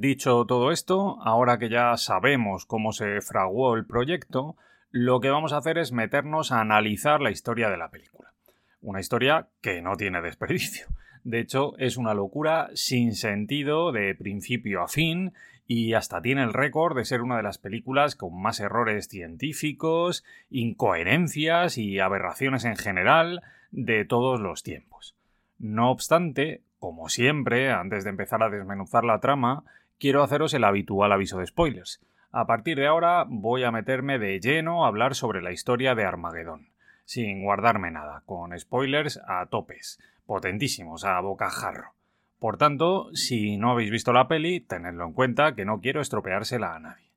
Dicho 0.00 0.44
todo 0.46 0.70
esto, 0.70 1.18
ahora 1.22 1.58
que 1.58 1.68
ya 1.68 1.96
sabemos 1.96 2.66
cómo 2.66 2.92
se 2.92 3.20
fraguó 3.20 3.74
el 3.74 3.86
proyecto, 3.86 4.56
lo 4.90 5.20
que 5.20 5.30
vamos 5.30 5.52
a 5.52 5.58
hacer 5.58 5.78
es 5.78 5.92
meternos 5.92 6.52
a 6.52 6.60
analizar 6.60 7.20
la 7.20 7.30
historia 7.30 7.68
de 7.68 7.76
la 7.76 7.90
película. 7.90 8.32
Una 8.80 9.00
historia 9.00 9.48
que 9.60 9.82
no 9.82 9.96
tiene 9.96 10.22
desperdicio. 10.22 10.86
De 11.24 11.40
hecho, 11.40 11.76
es 11.78 11.96
una 11.96 12.14
locura 12.14 12.70
sin 12.74 13.14
sentido 13.14 13.92
de 13.92 14.14
principio 14.14 14.82
a 14.82 14.88
fin 14.88 15.32
y 15.66 15.92
hasta 15.92 16.22
tiene 16.22 16.42
el 16.42 16.54
récord 16.54 16.96
de 16.96 17.04
ser 17.04 17.20
una 17.20 17.36
de 17.36 17.42
las 17.42 17.58
películas 17.58 18.16
con 18.16 18.40
más 18.40 18.60
errores 18.60 19.08
científicos, 19.08 20.24
incoherencias 20.48 21.76
y 21.76 21.98
aberraciones 21.98 22.64
en 22.64 22.76
general 22.76 23.42
de 23.70 24.06
todos 24.06 24.40
los 24.40 24.62
tiempos. 24.62 25.14
No 25.58 25.90
obstante, 25.90 26.62
como 26.78 27.08
siempre, 27.08 27.70
antes 27.70 28.04
de 28.04 28.10
empezar 28.10 28.42
a 28.42 28.48
desmenuzar 28.48 29.04
la 29.04 29.20
trama, 29.20 29.64
quiero 29.98 30.22
haceros 30.22 30.54
el 30.54 30.64
habitual 30.64 31.12
aviso 31.12 31.38
de 31.38 31.46
spoilers. 31.46 32.00
A 32.30 32.46
partir 32.46 32.78
de 32.78 32.86
ahora 32.86 33.24
voy 33.28 33.64
a 33.64 33.70
meterme 33.70 34.18
de 34.18 34.38
lleno 34.40 34.84
a 34.84 34.88
hablar 34.88 35.14
sobre 35.14 35.42
la 35.42 35.52
historia 35.52 35.94
de 35.94 36.04
Armagedón, 36.04 36.68
sin 37.04 37.42
guardarme 37.42 37.90
nada, 37.90 38.22
con 38.26 38.58
spoilers 38.58 39.20
a 39.26 39.46
topes, 39.46 39.98
potentísimos, 40.26 41.04
a 41.04 41.18
bocajarro. 41.20 41.94
Por 42.38 42.56
tanto, 42.56 43.08
si 43.14 43.56
no 43.56 43.72
habéis 43.72 43.90
visto 43.90 44.12
la 44.12 44.28
peli, 44.28 44.60
tenedlo 44.60 45.04
en 45.04 45.12
cuenta 45.12 45.54
que 45.54 45.64
no 45.64 45.80
quiero 45.80 46.00
estropeársela 46.00 46.74
a 46.74 46.78
nadie. 46.78 47.10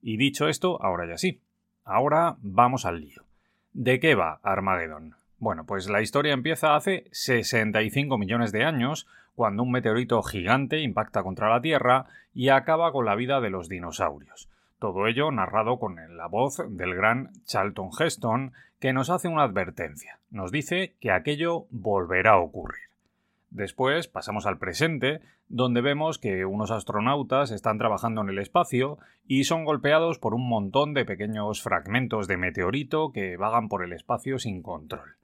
Y 0.00 0.16
dicho 0.16 0.48
esto, 0.48 0.82
ahora 0.82 1.06
ya 1.06 1.18
sí. 1.18 1.40
Ahora 1.84 2.36
vamos 2.40 2.84
al 2.84 3.00
lío. 3.00 3.24
¿De 3.72 4.00
qué 4.00 4.14
va 4.14 4.40
Armagedón? 4.42 5.14
Bueno, 5.38 5.64
pues 5.66 5.88
la 5.88 6.02
historia 6.02 6.32
empieza 6.32 6.74
hace 6.74 7.04
65 7.12 8.18
millones 8.18 8.50
de 8.50 8.64
años, 8.64 9.06
cuando 9.38 9.62
un 9.62 9.70
meteorito 9.70 10.20
gigante 10.24 10.80
impacta 10.80 11.22
contra 11.22 11.48
la 11.48 11.60
Tierra 11.60 12.06
y 12.34 12.48
acaba 12.48 12.90
con 12.90 13.04
la 13.04 13.14
vida 13.14 13.40
de 13.40 13.50
los 13.50 13.68
dinosaurios. 13.68 14.48
Todo 14.80 15.06
ello 15.06 15.30
narrado 15.30 15.78
con 15.78 15.94
la 16.16 16.26
voz 16.26 16.60
del 16.68 16.92
gran 16.96 17.30
Charlton 17.44 17.90
Heston, 17.96 18.52
que 18.80 18.92
nos 18.92 19.10
hace 19.10 19.28
una 19.28 19.44
advertencia. 19.44 20.18
Nos 20.32 20.50
dice 20.50 20.96
que 20.98 21.12
aquello 21.12 21.66
volverá 21.70 22.32
a 22.32 22.40
ocurrir. 22.40 22.88
Después 23.50 24.08
pasamos 24.08 24.44
al 24.44 24.58
presente, 24.58 25.20
donde 25.48 25.82
vemos 25.82 26.18
que 26.18 26.44
unos 26.44 26.72
astronautas 26.72 27.52
están 27.52 27.78
trabajando 27.78 28.22
en 28.22 28.30
el 28.30 28.40
espacio 28.40 28.98
y 29.24 29.44
son 29.44 29.64
golpeados 29.64 30.18
por 30.18 30.34
un 30.34 30.48
montón 30.48 30.94
de 30.94 31.04
pequeños 31.04 31.62
fragmentos 31.62 32.26
de 32.26 32.38
meteorito 32.38 33.12
que 33.12 33.36
vagan 33.36 33.68
por 33.68 33.84
el 33.84 33.92
espacio 33.92 34.40
sin 34.40 34.62
control. 34.62 35.14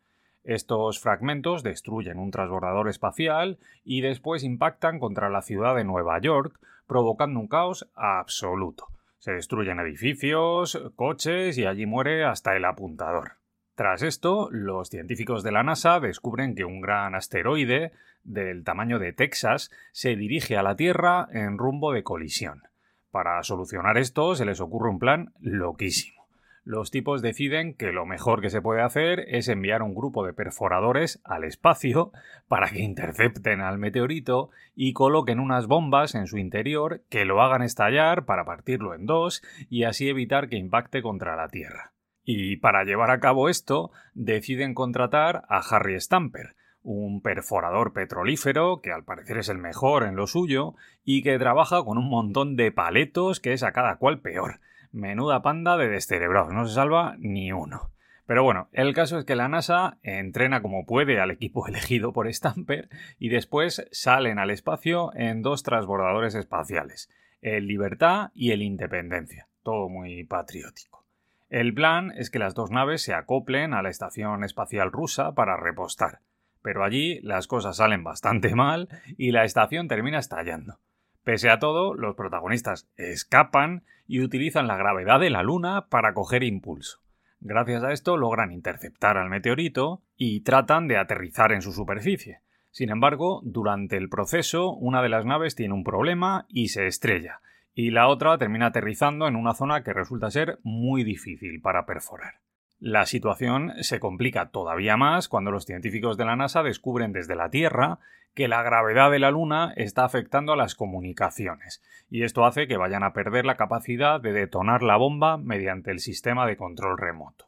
Estos 0.45 1.01
fragmentos 1.01 1.63
destruyen 1.63 2.19
un 2.19 2.31
transbordador 2.31 2.89
espacial 2.89 3.59
y 3.83 4.03
después 4.03 4.45
impactan 4.45 4.99
contra 4.99 5.31
la 5.31 5.41
ciudad 5.41 5.75
de 5.75 5.85
Nueva 5.85 6.21
York, 6.21 6.61
provocando 6.87 7.41
un 7.41 7.49
caos 7.49 7.89
absoluto. 7.95 8.89
Se 9.19 9.33
destruyen 9.33 9.81
edificios, 9.81 10.79
coches 10.97 11.57
y 11.57 11.65
allí 11.65 11.87
muere 11.87 12.25
hasta 12.25 12.55
el 12.57 12.67
apuntador. 12.67 13.39
Tras 13.75 14.03
esto, 14.03 14.51
los 14.51 14.91
científicos 14.91 15.43
de 15.43 15.51
la 15.51 15.63
NASA 15.63 15.99
descubren 15.99 16.55
que 16.55 16.67
un 16.67 16.83
gran 16.83 17.15
asteroide 17.15 17.93
del 18.23 18.65
tamaño 18.65 18.99
de 18.99 19.15
Texas 19.15 19.71
se 19.93 20.15
dirige 20.15 20.59
a 20.59 20.63
la 20.63 20.77
Tierra 20.77 21.27
en 21.33 21.57
rumbo 21.57 21.93
de 21.93 22.03
colisión. 22.03 22.63
Para 23.11 23.43
solucionar 23.43 23.97
esto 23.97 24.35
se 24.35 24.45
les 24.45 24.61
ocurre 24.61 24.91
un 24.91 24.99
plan 24.99 25.33
loquísimo. 25.41 26.24
Los 26.67 26.91
tipos 26.91 27.21
deciden 27.21 27.75
que 27.75 27.93
lo 27.93 28.07
mejor 28.07 28.41
que 28.41 28.49
se 28.49 28.63
puede 28.63 28.81
hacer 28.81 29.27
es 29.29 29.49
enviar 29.49 29.83
un 29.83 29.95
grupo 29.95 30.25
de 30.25 30.33
perforadores 30.33 31.21
al 31.23 31.45
espacio 31.45 32.11
para 32.49 32.71
que 32.71 32.81
intercepten 32.81 33.61
al 33.61 33.79
meteorito 33.79 34.49
y 34.75 34.95
coloquen 34.95 35.41
unas 35.41 35.67
bombas 35.67 36.15
en 36.15 36.27
su 36.27 36.39
interior 36.39 37.03
que 37.11 37.27
lo 37.27 37.43
hagan 37.43 37.61
estallar 37.61 38.25
para 38.25 38.47
partirlo 38.47 38.95
en 38.95 39.05
dos 39.05 39.43
y 39.69 39.85
así 39.85 40.09
evitar 40.09 40.49
que 40.49 40.57
impacte 40.57 41.03
contra 41.03 41.37
la 41.37 41.49
Tierra. 41.49 41.93
Y 42.25 42.57
para 42.57 42.85
llevar 42.85 43.11
a 43.11 43.21
cabo 43.21 43.51
esto, 43.51 43.91
deciden 44.15 44.73
contratar 44.73 45.45
a 45.51 45.59
Harry 45.59 46.01
Stamper, 46.01 46.57
un 46.83 47.21
perforador 47.21 47.93
petrolífero 47.93 48.81
que 48.81 48.91
al 48.91 49.05
parecer 49.05 49.37
es 49.37 49.51
el 49.51 49.59
mejor 49.59 50.05
en 50.05 50.17
lo 50.17 50.27
suyo 50.27 50.75
y 51.05 51.23
que 51.23 51.39
trabaja 51.39 51.85
con 51.85 51.99
un 51.99 52.09
montón 52.09 52.57
de 52.57 52.73
paletos 52.73 53.41
que 53.41 53.53
es 53.53 53.63
a 53.63 53.73
cada 53.73 53.97
cual 53.97 54.21
peor. 54.21 54.61
Menuda 54.95 55.43
panda 55.43 55.77
de 55.77 55.89
descerebrados, 55.89 56.53
no 56.53 56.65
se 56.67 56.75
salva 56.75 57.17
ni 57.19 57.51
uno. 57.51 57.91
Pero 58.27 58.45
bueno, 58.45 58.69
el 58.73 58.95
caso 58.95 59.19
es 59.19 59.25
que 59.25 59.35
la 59.35 59.49
NASA 59.49 59.99
entrena 60.03 60.63
como 60.63 60.87
puede 60.87 61.21
al 61.21 61.33
equipo 61.33 61.67
elegido 61.69 62.13
por 62.13 62.33
Stamper 62.33 62.89
y 63.19 63.29
después 63.29 63.85
salen 63.91 64.39
al 64.39 64.51
espacio 64.51 65.11
en 65.17 65.43
dos 65.43 65.65
transbordadores 65.65 66.37
espaciales, 66.37 67.11
el 67.43 67.67
Libertad 67.67 68.31
y 68.35 68.53
el 68.53 68.63
Independencia. 68.63 69.49
Todo 69.65 69.89
muy 69.89 70.23
patriótico. 70.23 71.05
El 71.51 71.75
plan 71.75 72.13
es 72.17 72.31
que 72.31 72.39
las 72.39 72.55
dos 72.55 72.71
naves 72.71 73.03
se 73.03 73.15
acoplen 73.15 73.75
a 73.75 73.83
la 73.83 73.91
estación 73.91 74.45
espacial 74.45 74.93
rusa 74.93 75.35
para 75.35 75.57
repostar, 75.57 76.21
pero 76.63 76.85
allí 76.85 77.21
las 77.23 77.49
cosas 77.49 77.79
salen 77.79 78.05
bastante 78.05 78.55
mal 78.55 78.89
y 79.19 79.33
la 79.33 79.43
estación 79.43 79.89
termina 79.89 80.21
estallando. 80.21 80.79
Pese 81.25 81.49
a 81.49 81.59
todo, 81.59 81.95
los 81.95 82.15
protagonistas 82.17 82.89
escapan 82.97 83.85
y 84.07 84.21
utilizan 84.21 84.67
la 84.67 84.77
gravedad 84.77 85.19
de 85.21 85.31
la 85.31 85.43
Luna 85.43 85.89
para 85.89 86.13
coger 86.13 86.43
impulso. 86.43 87.01
Gracias 87.41 87.83
a 87.83 87.93
esto 87.93 88.17
logran 88.17 88.53
interceptar 88.53 89.17
al 89.17 89.31
meteorito 89.31 90.03
y 90.17 90.43
tratan 90.43 90.87
de 90.87 90.99
aterrizar 90.99 91.53
en 91.53 91.63
su 91.63 91.73
superficie. 91.73 92.41
Sin 92.71 92.91
embargo, 92.91 93.41
durante 93.45 93.97
el 93.97 94.09
proceso, 94.09 94.73
una 94.73 95.03
de 95.03 95.09
las 95.09 95.25
naves 95.25 95.55
tiene 95.55 95.75
un 95.75 95.85
problema 95.85 96.45
y 96.49 96.69
se 96.69 96.87
estrella, 96.87 97.41
y 97.73 97.91
la 97.91 98.09
otra 98.09 98.37
termina 98.37 98.67
aterrizando 98.67 99.27
en 99.27 99.37
una 99.37 99.55
zona 99.55 99.83
que 99.83 99.93
resulta 99.93 100.31
ser 100.31 100.59
muy 100.63 101.05
difícil 101.05 101.61
para 101.61 101.87
perforar. 101.87 102.44
La 102.87 103.07
situación 103.07 103.73
se 103.81 103.99
complica 103.99 104.51
todavía 104.51 104.99
más 104.99 105.31
cuando 105.31 105.51
los 105.51 105.65
científicos 105.65 106.19
de 106.19 106.27
la 106.27 106.37
NASA 106.37 106.63
descubren 106.63 107.13
desde 107.13 107.35
la 107.35 107.49
Tierra 107.49 107.99
que 108.35 108.47
la 108.47 108.63
gravedad 108.63 109.11
de 109.11 109.19
la 109.19 109.31
Luna 109.31 109.73
está 109.77 110.05
afectando 110.05 110.53
a 110.53 110.57
las 110.57 110.75
comunicaciones, 110.75 111.83
y 112.11 112.25
esto 112.25 112.45
hace 112.45 112.69
que 112.69 112.77
vayan 112.77 113.03
a 113.03 113.15
perder 113.15 113.47
la 113.47 113.57
capacidad 113.57 114.21
de 114.21 114.35
detonar 114.35 114.83
la 114.83 114.99
bomba 114.99 115.39
mediante 115.39 115.93
el 115.93 115.99
sistema 115.99 116.47
de 116.47 116.59
control 116.59 116.99
remoto. 116.99 117.47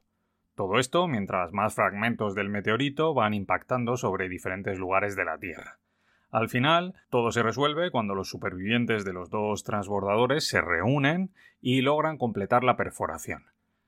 Todo 0.54 0.78
esto 0.78 1.06
mientras 1.06 1.52
más 1.52 1.74
fragmentos 1.74 2.34
del 2.34 2.48
meteorito 2.48 3.12
van 3.12 3.34
impactando 3.34 3.98
sobre 3.98 4.30
diferentes 4.30 4.78
lugares 4.78 5.16
de 5.16 5.26
la 5.26 5.36
Tierra. 5.36 5.80
Al 6.30 6.48
final, 6.48 6.94
todo 7.10 7.30
se 7.30 7.42
resuelve 7.42 7.90
cuando 7.90 8.14
los 8.14 8.30
supervivientes 8.30 9.04
de 9.04 9.12
los 9.12 9.28
dos 9.28 9.64
transbordadores 9.64 10.48
se 10.48 10.62
reúnen 10.62 11.34
y 11.60 11.82
logran 11.82 12.16
completar 12.16 12.64
la 12.64 12.78
perforación. 12.78 13.44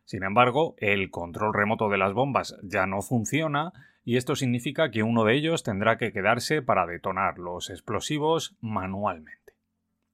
Sin 0.08 0.22
embargo, 0.22 0.74
el 0.78 1.10
control 1.10 1.52
remoto 1.52 1.90
de 1.90 1.98
las 1.98 2.14
bombas 2.14 2.56
ya 2.62 2.86
no 2.86 3.02
funciona 3.02 3.74
y 4.02 4.16
esto 4.16 4.36
significa 4.36 4.90
que 4.90 5.02
uno 5.02 5.22
de 5.24 5.34
ellos 5.34 5.64
tendrá 5.64 5.98
que 5.98 6.14
quedarse 6.14 6.62
para 6.62 6.86
detonar 6.86 7.38
los 7.38 7.68
explosivos 7.68 8.56
manualmente. 8.62 9.52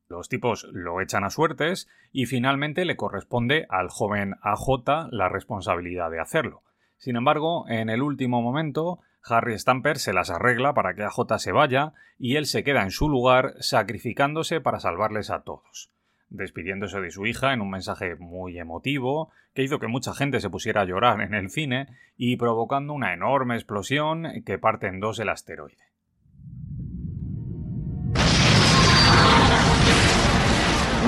Los 0.08 0.28
tipos 0.28 0.66
lo 0.72 1.00
echan 1.00 1.22
a 1.22 1.30
suertes 1.30 1.86
y 2.10 2.26
finalmente 2.26 2.84
le 2.84 2.96
corresponde 2.96 3.66
al 3.68 3.88
joven 3.88 4.34
AJ 4.42 5.10
la 5.12 5.28
responsabilidad 5.28 6.10
de 6.10 6.18
hacerlo. 6.18 6.64
Sin 6.96 7.14
embargo, 7.14 7.68
en 7.68 7.88
el 7.88 8.02
último 8.02 8.42
momento, 8.42 8.98
Harry 9.22 9.56
Stamper 9.56 10.00
se 10.00 10.12
las 10.12 10.28
arregla 10.28 10.74
para 10.74 10.94
que 10.94 11.04
AJ 11.04 11.38
se 11.38 11.52
vaya 11.52 11.92
y 12.18 12.34
él 12.34 12.46
se 12.46 12.64
queda 12.64 12.82
en 12.82 12.90
su 12.90 13.08
lugar 13.08 13.54
sacrificándose 13.60 14.60
para 14.60 14.80
salvarles 14.80 15.30
a 15.30 15.44
todos, 15.44 15.93
despidiéndose 16.28 17.00
de 17.00 17.10
su 17.10 17.26
hija 17.26 17.52
en 17.52 17.60
un 17.60 17.70
mensaje 17.70 18.16
muy 18.16 18.58
emotivo 18.58 19.30
que 19.54 19.62
hizo 19.62 19.78
que 19.78 19.86
mucha 19.86 20.14
gente 20.14 20.40
se 20.40 20.50
pusiera 20.50 20.82
a 20.82 20.84
llorar 20.84 21.20
en 21.20 21.34
el 21.34 21.50
cine 21.50 21.88
y 22.16 22.36
provocando 22.36 22.92
una 22.92 23.12
enorme 23.12 23.54
explosión 23.54 24.42
que 24.44 24.58
parte 24.58 24.88
en 24.88 25.00
dos 25.00 25.18
el 25.20 25.28
asteroide. 25.28 25.84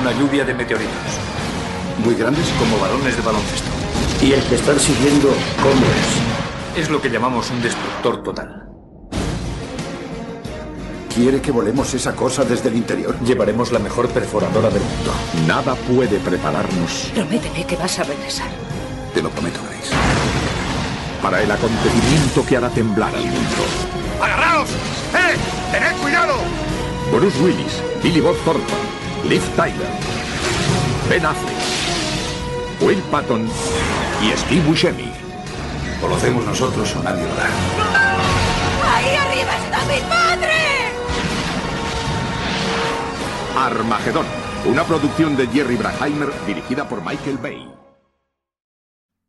Una 0.01 0.13
lluvia 0.13 0.45
de 0.45 0.55
meteoritos. 0.55 1.21
Muy 2.05 2.15
grandes. 2.15 2.49
Como 2.59 2.79
balones 2.81 3.17
de 3.17 3.23
baloncesto. 3.23 3.71
¿Y 4.25 4.33
el 4.33 4.43
que 4.49 4.55
están 4.55 4.79
siguiendo 4.79 5.29
cómo 5.63 5.87
es? 5.87 6.79
Es 6.79 6.91
lo 6.91 7.01
que 7.01 7.11
llamamos 7.11 7.51
un 7.51 7.63
destructor 7.63 8.23
total. 8.23 8.76
¿Quiere 11.17 11.41
que 11.41 11.51
volemos 11.51 11.95
esa 11.95 12.15
cosa 12.15 12.45
desde 12.45 12.69
el 12.69 12.77
interior? 12.77 13.19
Llevaremos 13.21 13.73
la 13.73 13.79
mejor 13.79 14.07
perforadora 14.11 14.69
del 14.69 14.83
mundo. 14.83 15.13
Nada 15.47 15.75
puede 15.75 16.19
prepararnos. 16.19 17.11
Prométeme 17.15 17.65
que 17.65 17.75
vas 17.75 17.99
a 17.99 18.05
regresar. 18.05 18.49
Te 19.15 19.23
lo 19.23 19.31
prometo, 19.31 19.59
Grace. 19.63 19.95
Para 21.23 21.41
el 21.41 21.51
acontecimiento 21.51 22.45
que 22.45 22.59
hará 22.59 22.69
temblar 22.69 23.15
al 23.15 23.25
mundo. 23.25 23.65
¡Agarraos! 24.21 24.69
¡Eh! 24.69 25.37
¡Tened 25.73 25.97
cuidado! 26.03 26.35
Bruce 27.11 27.43
Willis, 27.43 27.83
Billy 28.03 28.21
Bob 28.21 28.37
Thornton, 28.45 28.77
Liv 29.27 29.43
Tyler, 29.57 29.89
Ben 31.09 31.25
Affleck, 31.25 32.83
Will 32.83 33.01
Patton 33.11 33.49
y 34.23 34.37
Steve 34.37 34.61
Buscemi. 34.69 35.11
O 36.05 36.09
lo 36.09 36.17
hacemos 36.17 36.45
nosotros 36.45 36.95
o 36.95 37.03
nadie 37.03 37.23
lo 37.23 37.33
hará. 37.33 37.49
¡Ahí 38.95 39.17
arriba 39.17 39.57
está 39.57 39.79
mi 39.87 40.01
padre! 40.01 40.26
Armagedón, 43.57 44.27
una 44.71 44.85
producción 44.85 45.37
de 45.37 45.47
Jerry 45.47 45.77
Bruckheimer 45.77 46.29
dirigida 46.47 46.87
por 46.89 47.05
Michael 47.05 47.39
Bay. 47.39 47.67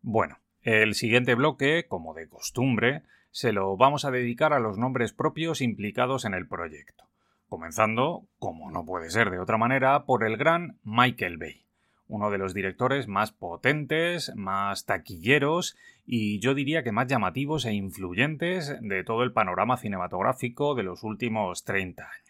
Bueno, 0.01 0.37
el 0.61 0.95
siguiente 0.95 1.33
bloque, 1.33 1.85
como 1.87 2.13
de 2.13 2.27
costumbre, 2.27 3.03
se 3.31 3.53
lo 3.53 3.77
vamos 3.77 4.03
a 4.03 4.11
dedicar 4.11 4.51
a 4.51 4.59
los 4.59 4.77
nombres 4.77 5.13
propios 5.13 5.61
implicados 5.61 6.25
en 6.25 6.33
el 6.33 6.47
proyecto, 6.47 7.05
comenzando, 7.47 8.27
como 8.37 8.69
no 8.69 8.85
puede 8.85 9.09
ser 9.09 9.29
de 9.29 9.39
otra 9.39 9.57
manera, 9.57 10.03
por 10.05 10.25
el 10.25 10.35
gran 10.35 10.77
Michael 10.83 11.37
Bay 11.37 11.67
uno 12.09 12.31
de 12.31 12.37
los 12.37 12.53
directores 12.53 13.07
más 13.07 13.31
potentes, 13.31 14.31
más 14.35 14.85
taquilleros 14.85 15.77
y 16.05 16.39
yo 16.39 16.53
diría 16.53 16.83
que 16.83 16.91
más 16.91 17.07
llamativos 17.07 17.65
e 17.65 17.73
influyentes 17.73 18.77
de 18.81 19.03
todo 19.03 19.23
el 19.23 19.33
panorama 19.33 19.77
cinematográfico 19.77 20.73
de 20.75 20.83
los 20.83 21.03
últimos 21.03 21.63
30 21.65 22.03
años. 22.03 22.26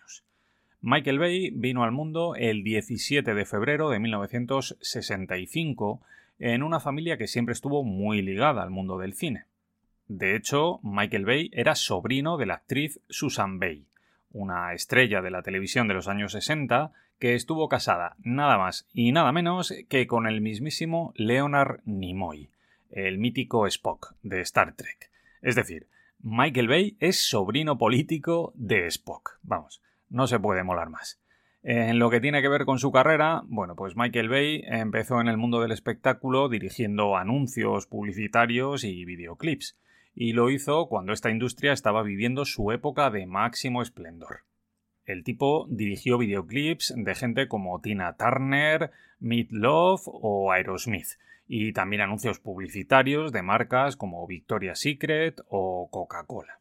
Michael 0.81 1.17
Bay 1.17 1.49
vino 1.51 1.83
al 1.83 1.91
mundo 1.91 2.35
el 2.35 2.63
17 2.63 3.33
de 3.33 3.45
febrero 3.45 3.89
de 3.89 3.99
1965 3.99 6.01
en 6.39 6.61
una 6.61 6.79
familia 6.79 7.17
que 7.17 7.27
siempre 7.27 7.53
estuvo 7.53 7.83
muy 7.83 8.21
ligada 8.21 8.61
al 8.61 8.69
mundo 8.69 8.99
del 8.99 9.13
cine. 9.13 9.45
De 10.07 10.35
hecho, 10.35 10.79
Michael 10.83 11.25
Bay 11.25 11.49
era 11.51 11.75
sobrino 11.75 12.37
de 12.37 12.45
la 12.45 12.55
actriz 12.55 12.99
Susan 13.09 13.59
Bay, 13.59 13.87
una 14.31 14.73
estrella 14.73 15.21
de 15.21 15.31
la 15.31 15.41
televisión 15.41 15.87
de 15.87 15.95
los 15.95 16.07
años 16.07 16.33
60 16.33 16.91
que 17.19 17.33
estuvo 17.33 17.67
casada 17.67 18.15
nada 18.19 18.59
más 18.59 18.87
y 18.93 19.11
nada 19.11 19.31
menos 19.31 19.73
que 19.89 20.05
con 20.05 20.27
el 20.27 20.41
mismísimo 20.41 21.11
Leonard 21.15 21.81
Nimoy, 21.85 22.49
el 22.91 23.17
mítico 23.17 23.65
Spock 23.65 24.13
de 24.21 24.41
Star 24.41 24.75
Trek. 24.75 25.09
Es 25.41 25.55
decir, 25.55 25.87
Michael 26.21 26.67
Bay 26.67 26.97
es 26.99 27.27
sobrino 27.27 27.79
político 27.79 28.53
de 28.55 28.85
Spock. 28.87 29.39
Vamos, 29.41 29.81
no 30.09 30.27
se 30.27 30.39
puede 30.39 30.63
molar 30.63 30.89
más. 30.89 31.21
En 31.63 31.99
lo 31.99 32.09
que 32.09 32.21
tiene 32.21 32.41
que 32.41 32.49
ver 32.49 32.65
con 32.65 32.79
su 32.79 32.91
carrera, 32.91 33.41
bueno, 33.45 33.75
pues 33.75 33.95
Michael 33.97 34.29
Bay 34.29 34.63
empezó 34.65 35.19
en 35.19 35.27
el 35.27 35.37
mundo 35.37 35.59
del 35.59 35.71
espectáculo 35.71 36.49
dirigiendo 36.49 37.17
anuncios 37.17 37.87
publicitarios 37.87 38.83
y 38.83 39.03
videoclips, 39.05 39.77
y 40.13 40.33
lo 40.33 40.49
hizo 40.49 40.87
cuando 40.87 41.13
esta 41.13 41.29
industria 41.29 41.73
estaba 41.73 42.03
viviendo 42.03 42.45
su 42.45 42.71
época 42.71 43.09
de 43.09 43.25
máximo 43.25 43.81
esplendor. 43.81 44.45
El 45.05 45.23
tipo 45.23 45.67
dirigió 45.69 46.17
videoclips 46.17 46.93
de 46.95 47.15
gente 47.15 47.47
como 47.47 47.79
Tina 47.81 48.15
Turner, 48.17 48.91
Meat 49.19 49.47
Love 49.51 50.01
o 50.05 50.51
Aerosmith, 50.51 51.17
y 51.47 51.71
también 51.73 52.01
anuncios 52.01 52.39
publicitarios 52.39 53.31
de 53.31 53.41
marcas 53.41 53.95
como 53.95 54.25
Victoria's 54.27 54.79
Secret 54.79 55.41
o 55.49 55.89
Coca-Cola. 55.91 56.59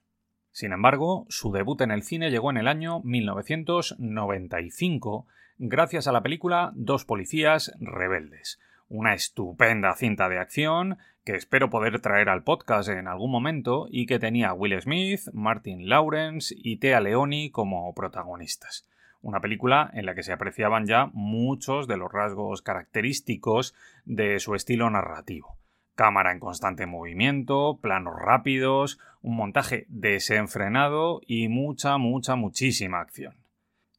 Sin 0.56 0.72
embargo, 0.72 1.26
su 1.28 1.52
debut 1.52 1.82
en 1.82 1.90
el 1.90 2.02
cine 2.02 2.30
llegó 2.30 2.48
en 2.48 2.56
el 2.56 2.66
año 2.66 3.00
1995 3.00 5.26
gracias 5.58 6.06
a 6.06 6.12
la 6.12 6.22
película 6.22 6.72
Dos 6.74 7.04
policías 7.04 7.74
rebeldes, 7.78 8.58
una 8.88 9.12
estupenda 9.12 9.94
cinta 9.96 10.30
de 10.30 10.38
acción 10.38 10.96
que 11.26 11.34
espero 11.34 11.68
poder 11.68 12.00
traer 12.00 12.30
al 12.30 12.42
podcast 12.42 12.88
en 12.88 13.06
algún 13.06 13.30
momento 13.30 13.86
y 13.90 14.06
que 14.06 14.18
tenía 14.18 14.48
a 14.48 14.54
Will 14.54 14.80
Smith, 14.80 15.28
Martin 15.34 15.90
Lawrence 15.90 16.54
y 16.56 16.78
Thea 16.78 17.00
Leoni 17.00 17.50
como 17.50 17.92
protagonistas. 17.92 18.88
Una 19.20 19.40
película 19.40 19.90
en 19.92 20.06
la 20.06 20.14
que 20.14 20.22
se 20.22 20.32
apreciaban 20.32 20.86
ya 20.86 21.10
muchos 21.12 21.86
de 21.86 21.98
los 21.98 22.10
rasgos 22.10 22.62
característicos 22.62 23.74
de 24.06 24.40
su 24.40 24.54
estilo 24.54 24.88
narrativo 24.88 25.55
cámara 25.96 26.30
en 26.30 26.38
constante 26.38 26.86
movimiento, 26.86 27.78
planos 27.82 28.14
rápidos, 28.16 29.00
un 29.22 29.34
montaje 29.34 29.86
desenfrenado 29.88 31.20
y 31.26 31.48
mucha, 31.48 31.98
mucha, 31.98 32.36
muchísima 32.36 33.00
acción. 33.00 33.34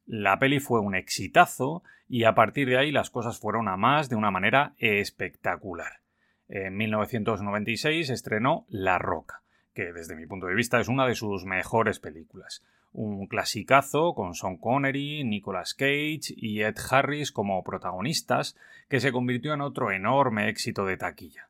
La 0.05 0.39
peli 0.39 0.61
fue 0.61 0.79
un 0.79 0.95
exitazo 0.95 1.83
y 2.07 2.23
a 2.23 2.33
partir 2.33 2.69
de 2.69 2.77
ahí 2.77 2.91
las 2.91 3.09
cosas 3.09 3.37
fueron 3.39 3.67
a 3.67 3.75
más 3.75 4.07
de 4.07 4.15
una 4.15 4.31
manera 4.31 4.73
espectacular. 4.77 5.99
En 6.47 6.77
1996 6.77 8.09
estrenó 8.09 8.65
La 8.69 8.99
Roca, 8.99 9.41
que 9.73 9.91
desde 9.91 10.15
mi 10.15 10.25
punto 10.25 10.47
de 10.47 10.55
vista 10.55 10.79
es 10.79 10.87
una 10.87 11.05
de 11.05 11.15
sus 11.15 11.43
mejores 11.43 11.99
películas. 11.99 12.63
Un 12.93 13.27
clasicazo 13.27 14.13
con 14.13 14.33
Sean 14.33 14.55
Connery, 14.57 15.25
Nicolas 15.25 15.73
Cage 15.73 16.33
y 16.37 16.61
Ed 16.61 16.77
Harris 16.89 17.33
como 17.33 17.61
protagonistas, 17.63 18.55
que 18.87 19.01
se 19.01 19.11
convirtió 19.11 19.53
en 19.53 19.61
otro 19.61 19.91
enorme 19.91 20.47
éxito 20.47 20.85
de 20.85 20.95
taquilla. 20.95 21.46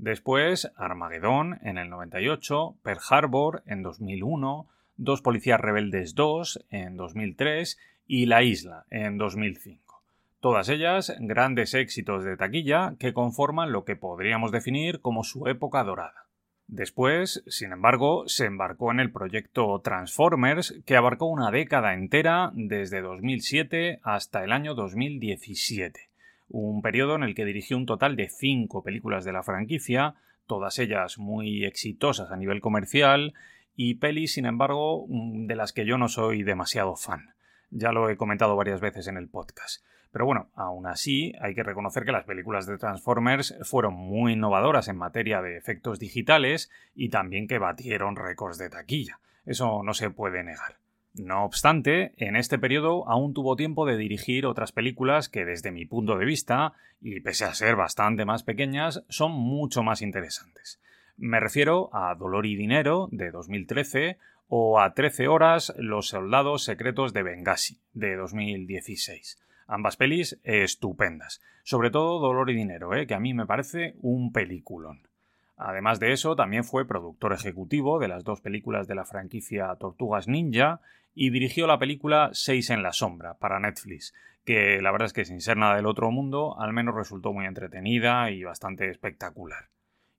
Después, 0.00 0.72
Armagedón 0.76 1.58
en 1.62 1.76
el 1.76 1.90
98, 1.90 2.76
Pearl 2.82 3.00
Harbor 3.10 3.62
en 3.66 3.82
2001, 3.82 4.66
Dos 4.96 5.20
Policías 5.20 5.60
Rebeldes 5.60 6.14
2 6.14 6.64
en 6.70 6.96
2003 6.96 7.78
y 8.06 8.24
La 8.24 8.42
Isla 8.42 8.86
en 8.88 9.18
2005. 9.18 10.02
Todas 10.40 10.70
ellas 10.70 11.14
grandes 11.20 11.74
éxitos 11.74 12.24
de 12.24 12.38
taquilla 12.38 12.94
que 12.98 13.12
conforman 13.12 13.72
lo 13.72 13.84
que 13.84 13.94
podríamos 13.94 14.52
definir 14.52 15.02
como 15.02 15.22
su 15.22 15.48
época 15.48 15.84
dorada. 15.84 16.24
Después, 16.66 17.44
sin 17.46 17.72
embargo, 17.72 18.26
se 18.26 18.46
embarcó 18.46 18.92
en 18.92 19.00
el 19.00 19.12
proyecto 19.12 19.82
Transformers, 19.84 20.80
que 20.86 20.96
abarcó 20.96 21.26
una 21.26 21.50
década 21.50 21.92
entera 21.92 22.52
desde 22.54 23.02
2007 23.02 24.00
hasta 24.02 24.44
el 24.44 24.52
año 24.52 24.74
2017 24.74 26.09
un 26.50 26.82
periodo 26.82 27.14
en 27.14 27.22
el 27.22 27.34
que 27.34 27.44
dirigió 27.44 27.76
un 27.76 27.86
total 27.86 28.16
de 28.16 28.28
cinco 28.28 28.82
películas 28.82 29.24
de 29.24 29.32
la 29.32 29.42
franquicia, 29.42 30.14
todas 30.46 30.78
ellas 30.78 31.18
muy 31.18 31.64
exitosas 31.64 32.30
a 32.30 32.36
nivel 32.36 32.60
comercial, 32.60 33.34
y 33.76 33.94
pelis, 33.94 34.34
sin 34.34 34.46
embargo, 34.46 35.06
mm, 35.08 35.46
de 35.46 35.56
las 35.56 35.72
que 35.72 35.86
yo 35.86 35.96
no 35.96 36.08
soy 36.08 36.42
demasiado 36.42 36.96
fan. 36.96 37.34
Ya 37.70 37.92
lo 37.92 38.10
he 38.10 38.16
comentado 38.16 38.56
varias 38.56 38.80
veces 38.80 39.06
en 39.06 39.16
el 39.16 39.28
podcast. 39.28 39.84
Pero 40.12 40.26
bueno, 40.26 40.50
aún 40.54 40.86
así 40.86 41.32
hay 41.40 41.54
que 41.54 41.62
reconocer 41.62 42.04
que 42.04 42.12
las 42.12 42.24
películas 42.24 42.66
de 42.66 42.78
Transformers 42.78 43.56
fueron 43.62 43.94
muy 43.94 44.32
innovadoras 44.32 44.88
en 44.88 44.96
materia 44.96 45.40
de 45.40 45.56
efectos 45.56 46.00
digitales 46.00 46.70
y 46.94 47.10
también 47.10 47.46
que 47.46 47.58
batieron 47.58 48.16
récords 48.16 48.58
de 48.58 48.70
taquilla. 48.70 49.20
Eso 49.46 49.82
no 49.84 49.94
se 49.94 50.10
puede 50.10 50.42
negar. 50.42 50.76
No 51.14 51.44
obstante, 51.44 52.12
en 52.18 52.36
este 52.36 52.58
periodo 52.58 53.08
aún 53.08 53.34
tuvo 53.34 53.56
tiempo 53.56 53.84
de 53.84 53.96
dirigir 53.96 54.46
otras 54.46 54.72
películas 54.72 55.28
que 55.28 55.44
desde 55.44 55.72
mi 55.72 55.84
punto 55.84 56.16
de 56.16 56.24
vista, 56.24 56.74
y 57.00 57.20
pese 57.20 57.44
a 57.44 57.54
ser 57.54 57.74
bastante 57.74 58.24
más 58.24 58.44
pequeñas, 58.44 59.02
son 59.08 59.32
mucho 59.32 59.82
más 59.82 60.02
interesantes. 60.02 60.80
Me 61.16 61.40
refiero 61.40 61.90
a 61.92 62.14
Dolor 62.14 62.46
y 62.46 62.54
Dinero, 62.54 63.08
de 63.10 63.30
2013, 63.30 64.18
o 64.48 64.80
a 64.80 64.94
13 64.94 65.28
horas 65.28 65.72
Los 65.76 66.08
soldados 66.08 66.64
secretos 66.64 67.12
de 67.12 67.22
Benghazi, 67.22 67.80
de 67.92 68.16
2016. 68.16 69.38
Ambas 69.66 69.96
pelis 69.96 70.38
estupendas. 70.44 71.40
Sobre 71.62 71.90
todo 71.90 72.20
Dolor 72.20 72.50
y 72.50 72.54
Dinero, 72.54 72.94
¿eh? 72.94 73.06
que 73.06 73.14
a 73.14 73.20
mí 73.20 73.34
me 73.34 73.46
parece 73.46 73.94
un 74.00 74.32
peliculón. 74.32 75.02
Además 75.56 76.00
de 76.00 76.12
eso, 76.12 76.36
también 76.36 76.64
fue 76.64 76.88
productor 76.88 77.32
ejecutivo 77.34 77.98
de 77.98 78.08
las 78.08 78.24
dos 78.24 78.40
películas 78.40 78.88
de 78.88 78.94
la 78.94 79.04
franquicia 79.04 79.76
Tortugas 79.78 80.26
Ninja 80.26 80.80
y 81.14 81.30
dirigió 81.30 81.66
la 81.66 81.78
película 81.78 82.30
Seis 82.32 82.70
en 82.70 82.82
la 82.82 82.92
Sombra 82.92 83.38
para 83.38 83.60
Netflix, 83.60 84.14
que 84.44 84.80
la 84.80 84.90
verdad 84.92 85.06
es 85.06 85.12
que 85.12 85.24
sin 85.24 85.40
ser 85.40 85.56
nada 85.56 85.76
del 85.76 85.86
otro 85.86 86.10
mundo, 86.10 86.58
al 86.58 86.72
menos 86.72 86.94
resultó 86.94 87.32
muy 87.32 87.46
entretenida 87.46 88.30
y 88.30 88.42
bastante 88.42 88.88
espectacular. 88.88 89.68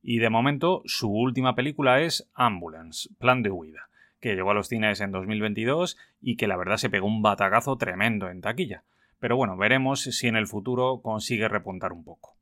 Y 0.01 0.19
de 0.19 0.29
momento, 0.29 0.81
su 0.85 1.11
última 1.11 1.55
película 1.55 2.01
es 2.01 2.29
Ambulance, 2.33 3.09
Plan 3.19 3.43
de 3.43 3.51
Huida, 3.51 3.89
que 4.19 4.35
llegó 4.35 4.51
a 4.51 4.53
los 4.53 4.67
cines 4.67 5.01
en 5.01 5.11
2022 5.11 5.97
y 6.21 6.37
que 6.37 6.47
la 6.47 6.57
verdad 6.57 6.77
se 6.77 6.89
pegó 6.89 7.07
un 7.07 7.21
batagazo 7.21 7.77
tremendo 7.77 8.29
en 8.29 8.41
taquilla. 8.41 8.83
Pero 9.19 9.35
bueno, 9.35 9.57
veremos 9.57 10.01
si 10.01 10.27
en 10.27 10.35
el 10.35 10.47
futuro 10.47 11.01
consigue 11.01 11.47
repuntar 11.47 11.93
un 11.93 12.03
poco. 12.03 12.35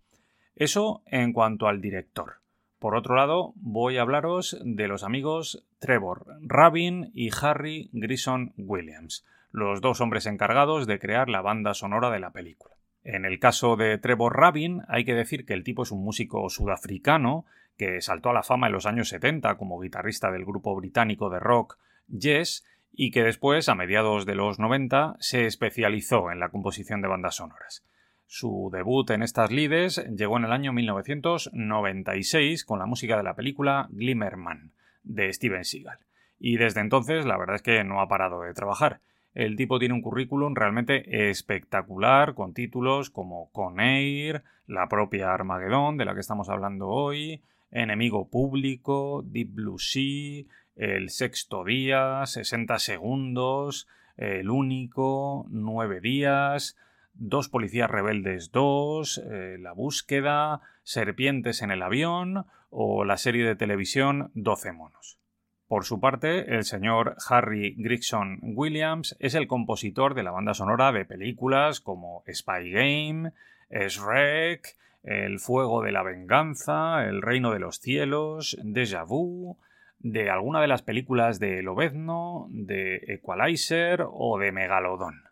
Eso 0.56 1.04
en 1.06 1.34
cuanto 1.34 1.68
al 1.68 1.82
director. 1.82 2.36
Por 2.80 2.96
otro 2.96 3.16
lado, 3.16 3.52
voy 3.56 3.98
a 3.98 4.02
hablaros 4.02 4.58
de 4.64 4.88
los 4.88 5.04
amigos 5.04 5.66
Trevor 5.80 6.26
Rabin 6.42 7.12
y 7.14 7.30
Harry 7.42 7.90
Grison 7.92 8.54
Williams, 8.56 9.26
los 9.52 9.82
dos 9.82 10.00
hombres 10.00 10.26
encargados 10.26 10.88
de 10.88 10.98
crear 10.98 11.28
la 11.28 11.42
banda 11.42 11.74
sonora 11.74 12.10
de 12.10 12.22
la 12.22 12.32
película. 12.32 12.76
En 13.04 13.26
el 13.26 13.38
caso 13.40 13.76
de 13.76 13.98
Trevor 13.98 14.38
Rabin, 14.38 14.84
hay 14.88 15.04
que 15.04 15.14
decir 15.14 15.46
que 15.46 15.54
el 15.54 15.66
tipo 15.66 15.84
es 15.84 15.92
un 15.92 16.06
músico 16.06 16.50
sudafricano 16.50 17.46
que 17.78 18.02
saltó 18.02 18.30
a 18.30 18.34
la 18.34 18.44
fama 18.44 18.68
en 18.68 18.74
los 18.74 18.86
años 18.86 19.10
70 19.10 19.58
como 19.58 19.80
guitarrista 19.80 20.32
del 20.32 20.46
grupo 20.46 20.74
británico 20.76 21.30
de 21.30 21.40
rock 21.40 21.78
Yes 22.08 22.66
y 22.94 23.12
que 23.12 23.24
después, 23.24 23.68
a 23.68 23.76
mediados 23.76 24.26
de 24.26 24.36
los 24.36 24.58
90, 24.58 25.18
se 25.20 25.46
especializó 25.46 26.32
en 26.32 26.40
la 26.40 26.50
composición 26.50 27.02
de 27.02 27.10
bandas 27.10 27.36
sonoras. 27.36 27.84
Su 28.32 28.70
debut 28.72 29.10
en 29.10 29.24
estas 29.24 29.50
lides 29.50 30.06
llegó 30.16 30.38
en 30.38 30.46
el 30.46 30.52
año 30.52 30.72
1996 30.72 32.64
con 32.64 32.78
la 32.78 32.86
música 32.86 33.18
de 33.18 33.24
la 33.24 33.36
película 33.36 33.88
Glimmerman 33.90 34.72
de 35.02 35.34
Steven 35.34 35.66
Seagal. 35.66 35.98
Y 36.38 36.58
desde 36.58 36.82
entonces 36.82 37.26
la 37.26 37.40
verdad 37.40 37.56
es 37.56 37.64
que 37.64 37.84
no 37.84 38.02
ha 38.02 38.08
parado 38.08 38.44
de 38.44 38.54
trabajar. 38.54 39.02
El 39.34 39.56
tipo 39.56 39.80
tiene 39.80 39.96
un 39.96 40.04
currículum 40.04 40.54
realmente 40.54 41.32
espectacular 41.32 42.36
con 42.36 42.54
títulos 42.54 43.10
como 43.10 43.50
Con 43.52 43.80
Air, 43.80 44.44
la 44.68 44.88
propia 44.88 45.34
Armagedón 45.34 45.98
de 45.98 46.06
la 46.06 46.14
que 46.14 46.20
estamos 46.20 46.50
hablando 46.50 46.88
hoy, 46.88 47.42
Enemigo 47.72 48.30
Público, 48.30 49.24
Deep 49.26 49.56
Blue 49.56 49.80
Sea, 49.80 50.44
El 50.76 51.10
Sexto 51.10 51.64
Día, 51.64 52.24
60 52.28 52.78
Segundos, 52.78 53.88
El 54.18 54.52
Único, 54.52 55.48
Nueve 55.50 56.00
Días, 56.00 56.78
Dos 57.22 57.50
policías 57.50 57.92
rebeldes 57.92 58.50
2, 58.54 59.18
eh, 59.30 59.58
La 59.60 59.74
búsqueda, 59.74 60.62
Serpientes 60.84 61.62
en 61.62 61.70
el 61.70 61.82
avión 61.82 62.46
o 62.70 63.04
la 63.04 63.18
serie 63.18 63.46
de 63.46 63.58
televisión 63.58 64.32
12 64.36 64.72
monos. 64.72 65.20
Por 65.68 65.84
su 65.84 66.00
parte, 66.00 66.56
el 66.56 66.64
señor 66.64 67.18
Harry 67.28 67.76
Gregson 67.78 68.40
Williams 68.42 69.18
es 69.20 69.36
el 69.36 69.48
compositor 69.48 70.14
de 70.14 70.24
la 70.24 70.32
banda 70.32 70.54
sonora 70.54 70.94
de 70.94 71.04
películas 71.04 71.82
como 71.82 72.24
Spy 72.26 72.72
Game, 72.72 73.34
Shrek, 73.70 74.78
El 75.04 75.40
fuego 75.40 75.82
de 75.82 75.92
la 75.92 76.04
venganza, 76.04 77.04
El 77.04 77.22
reino 77.22 77.52
de 77.52 77.60
los 77.60 77.82
cielos, 77.82 78.58
Déjà 78.64 79.06
vu, 79.06 79.58
de 80.00 80.30
alguna 80.30 80.62
de 80.62 80.70
las 80.70 80.84
películas 80.84 81.38
de 81.38 81.64
Lobezno, 81.64 82.48
de 82.50 82.96
Equalizer 83.10 84.06
o 84.10 84.40
de 84.40 84.54
Megalodon. 84.54 85.29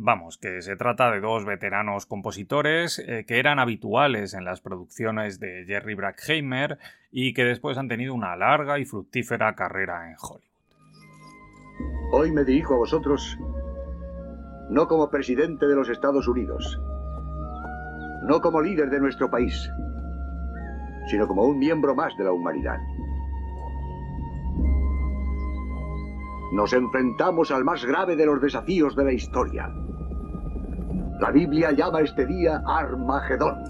Vamos, 0.00 0.38
que 0.38 0.62
se 0.62 0.76
trata 0.76 1.10
de 1.10 1.18
dos 1.18 1.44
veteranos 1.44 2.06
compositores 2.06 3.00
eh, 3.00 3.24
que 3.26 3.40
eran 3.40 3.58
habituales 3.58 4.32
en 4.32 4.44
las 4.44 4.60
producciones 4.60 5.40
de 5.40 5.64
Jerry 5.66 5.96
Bruckheimer 5.96 6.78
y 7.10 7.34
que 7.34 7.42
después 7.42 7.76
han 7.78 7.88
tenido 7.88 8.14
una 8.14 8.36
larga 8.36 8.78
y 8.78 8.84
fructífera 8.84 9.56
carrera 9.56 10.08
en 10.08 10.14
Hollywood. 10.16 10.44
Hoy 12.12 12.30
me 12.30 12.44
dirijo 12.44 12.74
a 12.74 12.78
vosotros 12.78 13.36
no 14.70 14.86
como 14.86 15.10
presidente 15.10 15.66
de 15.66 15.74
los 15.74 15.88
Estados 15.88 16.28
Unidos, 16.28 16.80
no 18.22 18.40
como 18.40 18.62
líder 18.62 18.90
de 18.90 19.00
nuestro 19.00 19.28
país, 19.28 19.68
sino 21.08 21.26
como 21.26 21.42
un 21.42 21.58
miembro 21.58 21.96
más 21.96 22.16
de 22.16 22.22
la 22.22 22.30
humanidad. 22.30 22.78
Nos 26.52 26.72
enfrentamos 26.72 27.50
al 27.50 27.64
más 27.64 27.84
grave 27.84 28.14
de 28.14 28.26
los 28.26 28.40
desafíos 28.40 28.94
de 28.94 29.04
la 29.04 29.12
historia. 29.12 29.68
La 31.18 31.32
Biblia 31.32 31.72
llama 31.72 32.00
este 32.00 32.26
día 32.26 32.62
Armagedón, 32.64 33.64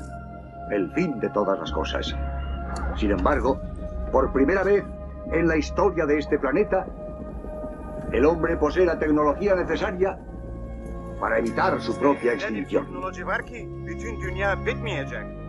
el 0.70 0.92
fin 0.92 1.18
de 1.18 1.30
todas 1.30 1.58
las 1.58 1.72
cosas. 1.72 2.14
Sin 2.96 3.10
embargo, 3.10 3.58
por 4.12 4.30
primera 4.34 4.62
vez 4.62 4.84
en 5.32 5.48
la 5.48 5.56
historia 5.56 6.04
de 6.04 6.18
este 6.18 6.38
planeta, 6.38 6.84
el 8.12 8.26
hombre 8.26 8.58
posee 8.58 8.84
la 8.84 8.98
tecnología 8.98 9.54
necesaria 9.54 10.18
para 11.18 11.38
evitar 11.38 11.80
su 11.80 11.98
propia 11.98 12.34
extinción. 12.34 12.86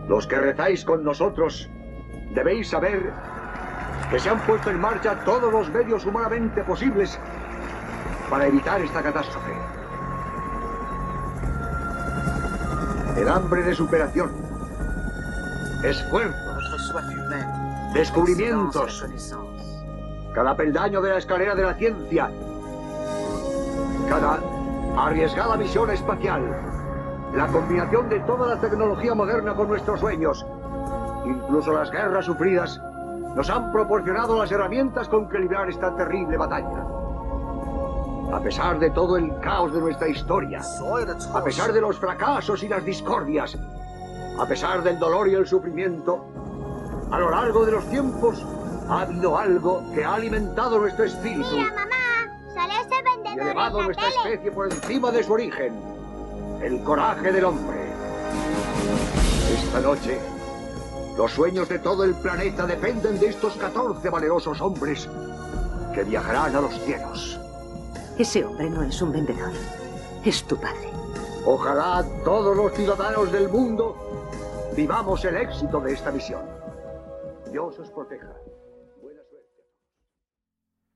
Los 0.08 0.26
que 0.26 0.36
rezáis 0.36 0.86
con 0.86 1.04
nosotros 1.04 1.70
debéis 2.34 2.70
saber 2.70 3.12
que 4.10 4.18
se 4.18 4.30
han 4.30 4.40
puesto 4.40 4.70
en 4.70 4.80
marcha 4.80 5.22
todos 5.26 5.52
los 5.52 5.70
medios 5.70 6.06
humanamente 6.06 6.64
posibles 6.64 7.20
para 8.30 8.46
evitar 8.46 8.80
esta 8.80 9.02
catástrofe. 9.02 9.69
El 13.20 13.28
hambre 13.28 13.62
de 13.62 13.74
superación, 13.74 14.30
esfuerzos, 15.84 16.94
descubrimientos, 17.92 19.04
cada 20.32 20.56
peldaño 20.56 21.02
de 21.02 21.10
la 21.10 21.18
escalera 21.18 21.54
de 21.54 21.62
la 21.62 21.74
ciencia, 21.74 22.30
cada 24.08 24.40
arriesgada 24.96 25.58
misión 25.58 25.90
espacial, 25.90 26.42
la 27.34 27.46
combinación 27.48 28.08
de 28.08 28.20
toda 28.20 28.54
la 28.54 28.58
tecnología 28.58 29.14
moderna 29.14 29.52
con 29.54 29.68
nuestros 29.68 30.00
sueños, 30.00 30.46
incluso 31.26 31.74
las 31.74 31.90
guerras 31.90 32.24
sufridas 32.24 32.80
nos 33.36 33.50
han 33.50 33.70
proporcionado 33.70 34.38
las 34.38 34.50
herramientas 34.50 35.10
con 35.10 35.28
que 35.28 35.40
librar 35.40 35.68
esta 35.68 35.94
terrible 35.94 36.38
batalla. 36.38 36.99
A 38.32 38.40
pesar 38.40 38.78
de 38.78 38.90
todo 38.90 39.16
el 39.16 39.38
caos 39.40 39.72
de 39.72 39.80
nuestra 39.80 40.08
historia, 40.08 40.60
a 41.34 41.44
pesar 41.44 41.72
de 41.72 41.80
los 41.80 41.98
fracasos 41.98 42.62
y 42.62 42.68
las 42.68 42.84
discordias, 42.84 43.56
a 44.38 44.46
pesar 44.46 44.82
del 44.82 44.98
dolor 44.98 45.28
y 45.28 45.34
el 45.34 45.46
sufrimiento, 45.46 46.24
a 47.10 47.18
lo 47.18 47.30
largo 47.30 47.66
de 47.66 47.72
los 47.72 47.84
tiempos 47.90 48.44
ha 48.88 49.02
habido 49.02 49.36
algo 49.36 49.82
que 49.92 50.04
ha 50.04 50.14
alimentado 50.14 50.78
nuestro 50.78 51.04
espíritu. 51.04 51.50
Mira, 51.52 51.74
mamá, 51.74 52.54
sale 52.54 52.74
ese 52.74 53.02
vendedor 53.02 53.36
y 53.36 53.40
elevado 53.40 53.78
en 53.78 53.80
la 53.80 53.84
nuestra 53.86 54.08
tele. 54.08 54.34
especie 54.34 54.52
por 54.52 54.72
encima 54.72 55.10
de 55.10 55.24
su 55.24 55.32
origen, 55.32 55.74
el 56.62 56.82
coraje 56.84 57.32
del 57.32 57.44
hombre. 57.44 57.90
Esta 59.52 59.80
noche, 59.80 60.20
los 61.16 61.32
sueños 61.32 61.68
de 61.68 61.80
todo 61.80 62.04
el 62.04 62.14
planeta 62.14 62.64
dependen 62.64 63.18
de 63.18 63.26
estos 63.26 63.56
14 63.56 64.08
valerosos 64.08 64.60
hombres 64.60 65.08
que 65.92 66.04
viajarán 66.04 66.54
a 66.54 66.60
los 66.60 66.78
cielos. 66.82 67.39
Ese 68.20 68.44
hombre 68.44 68.68
no 68.68 68.82
es 68.82 69.00
un 69.00 69.12
vendedor. 69.12 69.54
Es 70.26 70.46
tu 70.46 70.60
padre. 70.60 70.90
Ojalá 71.46 72.04
todos 72.22 72.54
los 72.54 72.74
ciudadanos 72.74 73.32
del 73.32 73.48
mundo 73.48 73.96
vivamos 74.76 75.24
el 75.24 75.38
éxito 75.38 75.80
de 75.80 75.94
esta 75.94 76.12
misión. 76.12 76.42
Dios 77.50 77.78
os 77.78 77.90
proteja. 77.90 78.28
Buena 79.00 79.22
suerte. 79.22 79.62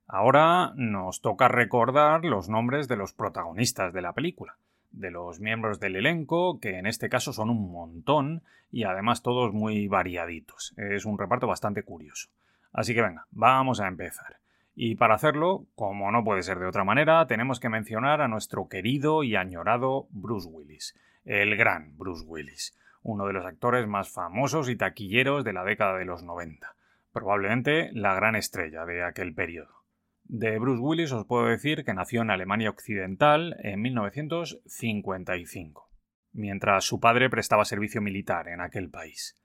Ahora 0.06 0.74
nos 0.76 1.22
toca 1.22 1.48
recordar 1.48 2.26
los 2.26 2.50
nombres 2.50 2.88
de 2.88 2.96
los 2.96 3.14
protagonistas 3.14 3.94
de 3.94 4.02
la 4.02 4.12
película, 4.12 4.58
de 4.90 5.10
los 5.10 5.40
miembros 5.40 5.80
del 5.80 5.96
elenco, 5.96 6.60
que 6.60 6.78
en 6.78 6.84
este 6.84 7.08
caso 7.08 7.32
son 7.32 7.48
un 7.48 7.72
montón 7.72 8.42
y 8.70 8.84
además 8.84 9.22
todos 9.22 9.54
muy 9.54 9.88
variaditos. 9.88 10.74
Es 10.76 11.06
un 11.06 11.18
reparto 11.18 11.46
bastante 11.46 11.84
curioso. 11.84 12.28
Así 12.70 12.92
que 12.94 13.00
venga, 13.00 13.26
vamos 13.30 13.80
a 13.80 13.88
empezar. 13.88 14.43
Y 14.74 14.96
para 14.96 15.14
hacerlo, 15.14 15.66
como 15.76 16.10
no 16.10 16.24
puede 16.24 16.42
ser 16.42 16.58
de 16.58 16.66
otra 16.66 16.82
manera, 16.82 17.24
tenemos 17.26 17.60
que 17.60 17.68
mencionar 17.68 18.20
a 18.20 18.28
nuestro 18.28 18.68
querido 18.68 19.22
y 19.22 19.36
añorado 19.36 20.08
Bruce 20.10 20.48
Willis, 20.48 20.98
el 21.24 21.56
gran 21.56 21.96
Bruce 21.96 22.24
Willis, 22.26 22.76
uno 23.02 23.26
de 23.26 23.34
los 23.34 23.46
actores 23.46 23.86
más 23.86 24.10
famosos 24.10 24.68
y 24.68 24.76
taquilleros 24.76 25.44
de 25.44 25.52
la 25.52 25.62
década 25.62 25.96
de 25.96 26.06
los 26.06 26.24
90, 26.24 26.74
probablemente 27.12 27.90
la 27.92 28.14
gran 28.14 28.34
estrella 28.34 28.84
de 28.84 29.04
aquel 29.04 29.32
periodo. 29.32 29.84
De 30.24 30.58
Bruce 30.58 30.82
Willis 30.82 31.12
os 31.12 31.26
puedo 31.26 31.46
decir 31.46 31.84
que 31.84 31.94
nació 31.94 32.22
en 32.22 32.30
Alemania 32.30 32.70
Occidental 32.70 33.56
en 33.60 33.80
1955, 33.82 35.88
mientras 36.32 36.84
su 36.84 36.98
padre 36.98 37.30
prestaba 37.30 37.64
servicio 37.64 38.00
militar 38.00 38.48
en 38.48 38.60
aquel 38.60 38.90
país. 38.90 39.36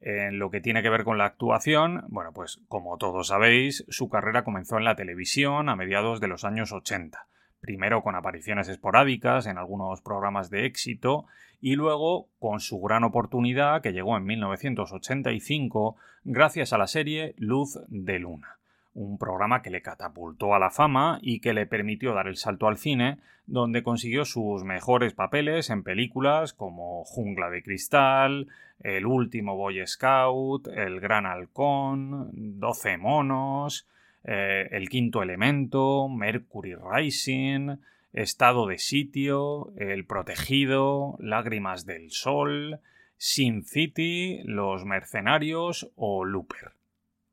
En 0.00 0.38
lo 0.38 0.50
que 0.50 0.60
tiene 0.60 0.82
que 0.82 0.90
ver 0.90 1.02
con 1.02 1.18
la 1.18 1.24
actuación, 1.24 2.04
bueno, 2.08 2.32
pues 2.32 2.60
como 2.68 2.96
todos 2.98 3.28
sabéis, 3.28 3.84
su 3.88 4.08
carrera 4.08 4.44
comenzó 4.44 4.78
en 4.78 4.84
la 4.84 4.94
televisión 4.94 5.68
a 5.68 5.76
mediados 5.76 6.20
de 6.20 6.28
los 6.28 6.44
años 6.44 6.70
80, 6.72 7.26
primero 7.60 8.02
con 8.02 8.14
apariciones 8.14 8.68
esporádicas 8.68 9.46
en 9.46 9.58
algunos 9.58 10.00
programas 10.00 10.50
de 10.50 10.66
éxito 10.66 11.26
y 11.60 11.74
luego 11.74 12.28
con 12.38 12.60
su 12.60 12.80
gran 12.80 13.02
oportunidad 13.02 13.82
que 13.82 13.92
llegó 13.92 14.16
en 14.16 14.24
1985 14.24 15.96
gracias 16.24 16.72
a 16.72 16.78
la 16.78 16.86
serie 16.86 17.34
Luz 17.36 17.78
de 17.88 18.20
Luna. 18.20 18.58
Un 18.94 19.18
programa 19.18 19.62
que 19.62 19.70
le 19.70 19.82
catapultó 19.82 20.54
a 20.54 20.58
la 20.58 20.70
fama 20.70 21.18
y 21.22 21.40
que 21.40 21.54
le 21.54 21.66
permitió 21.66 22.14
dar 22.14 22.28
el 22.28 22.36
salto 22.36 22.68
al 22.68 22.78
cine, 22.78 23.18
donde 23.46 23.82
consiguió 23.82 24.24
sus 24.24 24.64
mejores 24.64 25.14
papeles 25.14 25.70
en 25.70 25.82
películas 25.82 26.52
como 26.52 27.04
Jungla 27.04 27.50
de 27.50 27.62
Cristal, 27.62 28.48
El 28.80 29.06
último 29.06 29.56
Boy 29.56 29.86
Scout, 29.86 30.68
El 30.68 31.00
Gran 31.00 31.26
Halcón, 31.26 32.30
Doce 32.32 32.96
Monos, 32.96 33.88
eh, 34.24 34.68
El 34.70 34.88
Quinto 34.88 35.22
Elemento, 35.22 36.08
Mercury 36.08 36.74
Rising, 36.74 37.76
Estado 38.12 38.66
de 38.66 38.78
Sitio, 38.78 39.72
El 39.76 40.04
Protegido, 40.04 41.16
Lágrimas 41.18 41.86
del 41.86 42.10
Sol, 42.10 42.80
Sin 43.16 43.64
City, 43.64 44.40
Los 44.44 44.84
Mercenarios 44.84 45.90
o 45.96 46.24
Looper. 46.24 46.72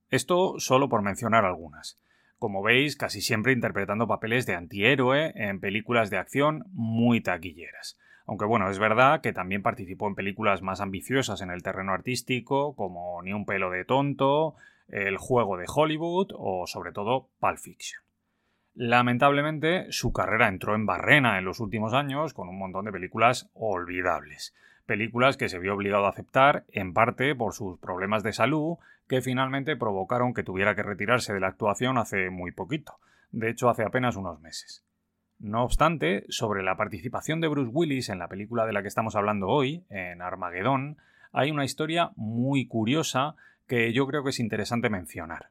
Esto 0.09 0.59
solo 0.59 0.89
por 0.89 1.01
mencionar 1.01 1.45
algunas. 1.45 2.01
Como 2.39 2.61
veis, 2.61 2.95
casi 2.95 3.21
siempre 3.21 3.53
interpretando 3.53 4.07
papeles 4.07 4.45
de 4.45 4.55
antihéroe 4.55 5.31
en 5.35 5.59
películas 5.59 6.09
de 6.09 6.17
acción 6.17 6.65
muy 6.73 7.21
taquilleras. 7.21 7.97
Aunque 8.27 8.45
bueno, 8.45 8.69
es 8.69 8.79
verdad 8.79 9.21
que 9.21 9.33
también 9.33 9.61
participó 9.61 10.07
en 10.07 10.15
películas 10.15 10.61
más 10.61 10.81
ambiciosas 10.81 11.41
en 11.41 11.51
el 11.51 11.63
terreno 11.63 11.93
artístico, 11.93 12.75
como 12.75 13.21
Ni 13.21 13.33
un 13.33 13.45
pelo 13.45 13.69
de 13.69 13.85
tonto, 13.85 14.55
El 14.87 15.17
juego 15.17 15.57
de 15.57 15.65
Hollywood 15.67 16.31
o 16.35 16.67
sobre 16.67 16.91
todo 16.91 17.29
Pulp 17.39 17.57
Fiction. 17.57 18.03
Lamentablemente, 18.75 19.87
su 19.91 20.11
carrera 20.11 20.49
entró 20.49 20.75
en 20.75 20.85
barrena 20.85 21.37
en 21.37 21.45
los 21.45 21.59
últimos 21.59 21.93
años 21.93 22.33
con 22.33 22.49
un 22.49 22.59
montón 22.59 22.85
de 22.85 22.91
películas 22.91 23.49
olvidables. 23.53 24.53
Películas 24.85 25.37
que 25.37 25.49
se 25.49 25.59
vio 25.59 25.73
obligado 25.73 26.05
a 26.05 26.09
aceptar, 26.09 26.65
en 26.67 26.93
parte 26.93 27.33
por 27.35 27.53
sus 27.53 27.79
problemas 27.79 28.21
de 28.21 28.33
salud, 28.33 28.77
que 29.07 29.21
finalmente 29.21 29.77
provocaron 29.77 30.33
que 30.33 30.43
tuviera 30.43 30.75
que 30.75 30.83
retirarse 30.83 31.33
de 31.33 31.39
la 31.39 31.47
actuación 31.47 31.97
hace 31.97 32.29
muy 32.29 32.51
poquito, 32.51 32.99
de 33.31 33.49
hecho 33.49 33.69
hace 33.69 33.83
apenas 33.83 34.15
unos 34.15 34.41
meses. 34.41 34.83
No 35.39 35.63
obstante, 35.63 36.25
sobre 36.29 36.63
la 36.63 36.77
participación 36.77 37.41
de 37.41 37.49
Bruce 37.49 37.71
Willis 37.73 38.09
en 38.09 38.19
la 38.19 38.29
película 38.29 38.65
de 38.65 38.73
la 38.73 38.81
que 38.81 38.87
estamos 38.87 39.15
hablando 39.15 39.47
hoy, 39.47 39.83
en 39.89 40.21
Armagedón, 40.21 40.97
hay 41.33 41.51
una 41.51 41.65
historia 41.65 42.11
muy 42.15 42.67
curiosa 42.67 43.35
que 43.67 43.91
yo 43.91 44.07
creo 44.07 44.23
que 44.23 44.29
es 44.29 44.39
interesante 44.39 44.89
mencionar. 44.89 45.49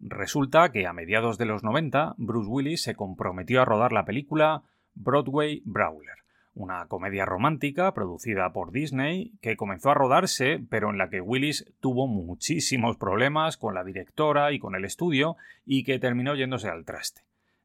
Resulta 0.00 0.72
que 0.72 0.88
a 0.88 0.92
mediados 0.92 1.38
de 1.38 1.46
los 1.46 1.62
90 1.62 2.14
Bruce 2.18 2.50
Willis 2.50 2.82
se 2.82 2.96
comprometió 2.96 3.62
a 3.62 3.64
rodar 3.64 3.92
la 3.92 4.04
película 4.04 4.64
Broadway 4.94 5.62
Brawler, 5.64 6.16
una 6.54 6.86
comedia 6.86 7.24
romántica 7.24 7.94
producida 7.94 8.52
por 8.52 8.72
Disney 8.72 9.32
que 9.40 9.56
comenzó 9.56 9.90
a 9.90 9.94
rodarse, 9.94 10.60
pero 10.68 10.90
en 10.90 10.98
la 10.98 11.08
que 11.08 11.20
Willis 11.20 11.72
tuvo 11.78 12.08
muchísimos 12.08 12.96
problemas 12.96 13.56
con 13.56 13.74
la 13.74 13.84
directora 13.84 14.50
y 14.50 14.58
con 14.58 14.74
el 14.74 14.84
estudio 14.84 15.36
y 15.64 15.84
que 15.84 16.00
terminó 16.00 16.34
yéndose 16.34 16.68
al 16.68 16.84
traste. 16.84 17.22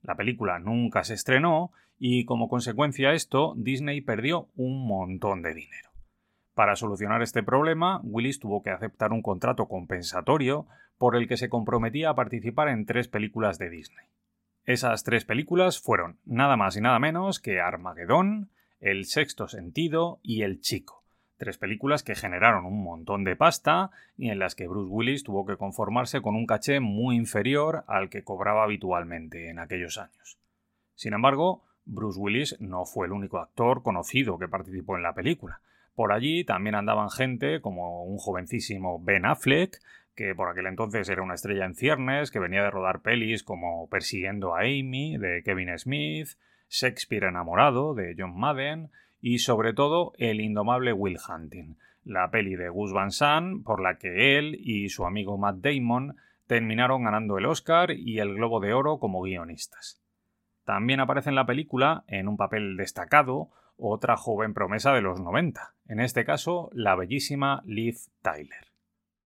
La 0.08 0.16
película 0.16 0.58
nunca 0.58 1.04
se 1.04 1.14
estrenó 1.14 1.72
y 2.00 2.24
como 2.26 2.48
consecuencia 2.48 3.10
de 3.10 3.16
esto 3.16 3.54
Disney 3.58 4.02
perdió 4.02 4.48
un 4.56 4.88
montón 4.88 5.42
de 5.42 5.54
dinero. 5.54 5.90
Para 6.54 6.76
solucionar 6.76 7.22
este 7.22 7.44
problema, 7.44 8.00
Willis 8.04 8.40
tuvo 8.40 8.64
que 8.64 8.72
aceptar 8.72 9.12
un 9.12 9.22
contrato 9.22 9.68
compensatorio 9.68 10.66
por 10.98 11.16
el 11.16 11.28
que 11.28 11.38
se 11.38 11.50
comprometía 11.50 12.10
a 12.10 12.16
participar 12.16 12.70
en 12.70 12.86
tres 12.86 13.10
películas 13.10 13.60
de 13.60 13.70
Disney. 13.70 14.08
Esas 14.64 15.04
tres 15.04 15.26
películas 15.26 15.80
fueron 15.80 16.20
nada 16.26 16.58
más 16.58 16.76
y 16.78 16.82
nada 16.82 17.00
menos 17.00 17.40
que 17.40 17.60
Armagedón, 17.60 18.50
El 18.80 19.06
Sexto 19.06 19.48
Sentido 19.48 20.20
y 20.24 20.42
El 20.42 20.62
Chico. 20.62 20.97
Tres 21.38 21.58
películas 21.58 22.02
que 22.02 22.16
generaron 22.16 22.66
un 22.66 22.84
montón 22.84 23.24
de 23.24 23.36
pasta 23.36 23.92
y 24.18 24.30
en 24.30 24.40
las 24.40 24.56
que 24.56 24.68
Bruce 24.68 24.92
Willis 24.92 25.24
tuvo 25.24 25.46
que 25.46 25.56
conformarse 25.56 26.22
con 26.22 26.36
un 26.36 26.48
caché 26.48 26.80
muy 26.80 27.16
inferior 27.16 27.84
al 27.88 28.10
que 28.10 28.24
cobraba 28.24 28.64
habitualmente 28.64 29.50
en 29.50 29.60
aquellos 29.60 30.00
años. 30.00 30.40
Sin 30.96 31.14
embargo, 31.14 31.64
Bruce 31.86 32.20
Willis 32.20 32.60
no 32.60 32.86
fue 32.86 33.06
el 33.06 33.14
único 33.14 33.38
actor 33.38 33.84
conocido 33.84 34.40
que 34.40 34.48
participó 34.48 34.98
en 34.98 35.04
la 35.04 35.14
película. 35.14 35.62
Por 35.96 36.12
allí 36.12 36.44
también 36.44 36.76
andaban 36.76 37.10
gente 37.10 37.62
como 37.62 38.04
un 38.04 38.18
jovencísimo 38.18 39.00
Ben 39.00 39.26
Affleck, 39.26 39.80
que 40.16 40.34
por 40.34 40.50
aquel 40.50 40.66
entonces 40.66 41.08
era 41.08 41.22
una 41.22 41.36
estrella 41.36 41.66
en 41.66 41.76
ciernes, 41.76 42.32
que 42.32 42.40
venía 42.40 42.64
de 42.64 42.72
rodar 42.72 43.02
pelis 43.02 43.44
como 43.44 43.88
Persiguiendo 43.90 44.56
a 44.56 44.62
Amy, 44.62 45.18
de 45.18 45.44
Kevin 45.44 45.78
Smith, 45.78 46.30
Shakespeare 46.70 47.26
enamorado, 47.26 47.94
de 47.94 48.16
John 48.18 48.38
Madden, 48.38 48.90
y 49.22 49.40
sobre 49.40 49.74
todo 49.74 50.14
El 50.18 50.42
indomable 50.42 50.94
Will 50.94 51.18
Hunting, 51.28 51.78
la 52.04 52.32
peli 52.32 52.56
de 52.56 52.70
Gus 52.70 52.94
Van 52.94 53.12
Sant, 53.12 53.64
por 53.64 53.82
la 53.82 53.98
que 53.98 54.38
él 54.38 54.56
y 54.60 54.90
su 54.90 55.06
amigo 55.06 55.38
Matt 55.38 55.58
Damon 55.58 56.16
terminaron 56.48 57.04
ganando 57.04 57.38
el 57.38 57.46
Oscar 57.46 57.92
y 57.92 58.20
el 58.20 58.34
Globo 58.36 58.60
de 58.60 58.74
Oro 58.74 59.00
como 59.00 59.22
guionistas. 59.22 60.02
También 60.64 61.00
aparece 61.00 61.30
en 61.30 61.36
la 61.36 61.46
película, 61.46 62.04
en 62.08 62.28
un 62.28 62.38
papel 62.38 62.78
destacado, 62.78 63.50
otra 63.78 64.18
joven 64.18 64.54
promesa 64.54 64.94
de 64.94 65.02
los 65.02 65.20
90, 65.20 65.76
en 65.88 66.00
este 66.00 66.26
caso 66.26 66.70
la 66.74 66.96
bellísima 66.96 67.62
Liv 67.66 67.98
Tyler. 68.22 68.68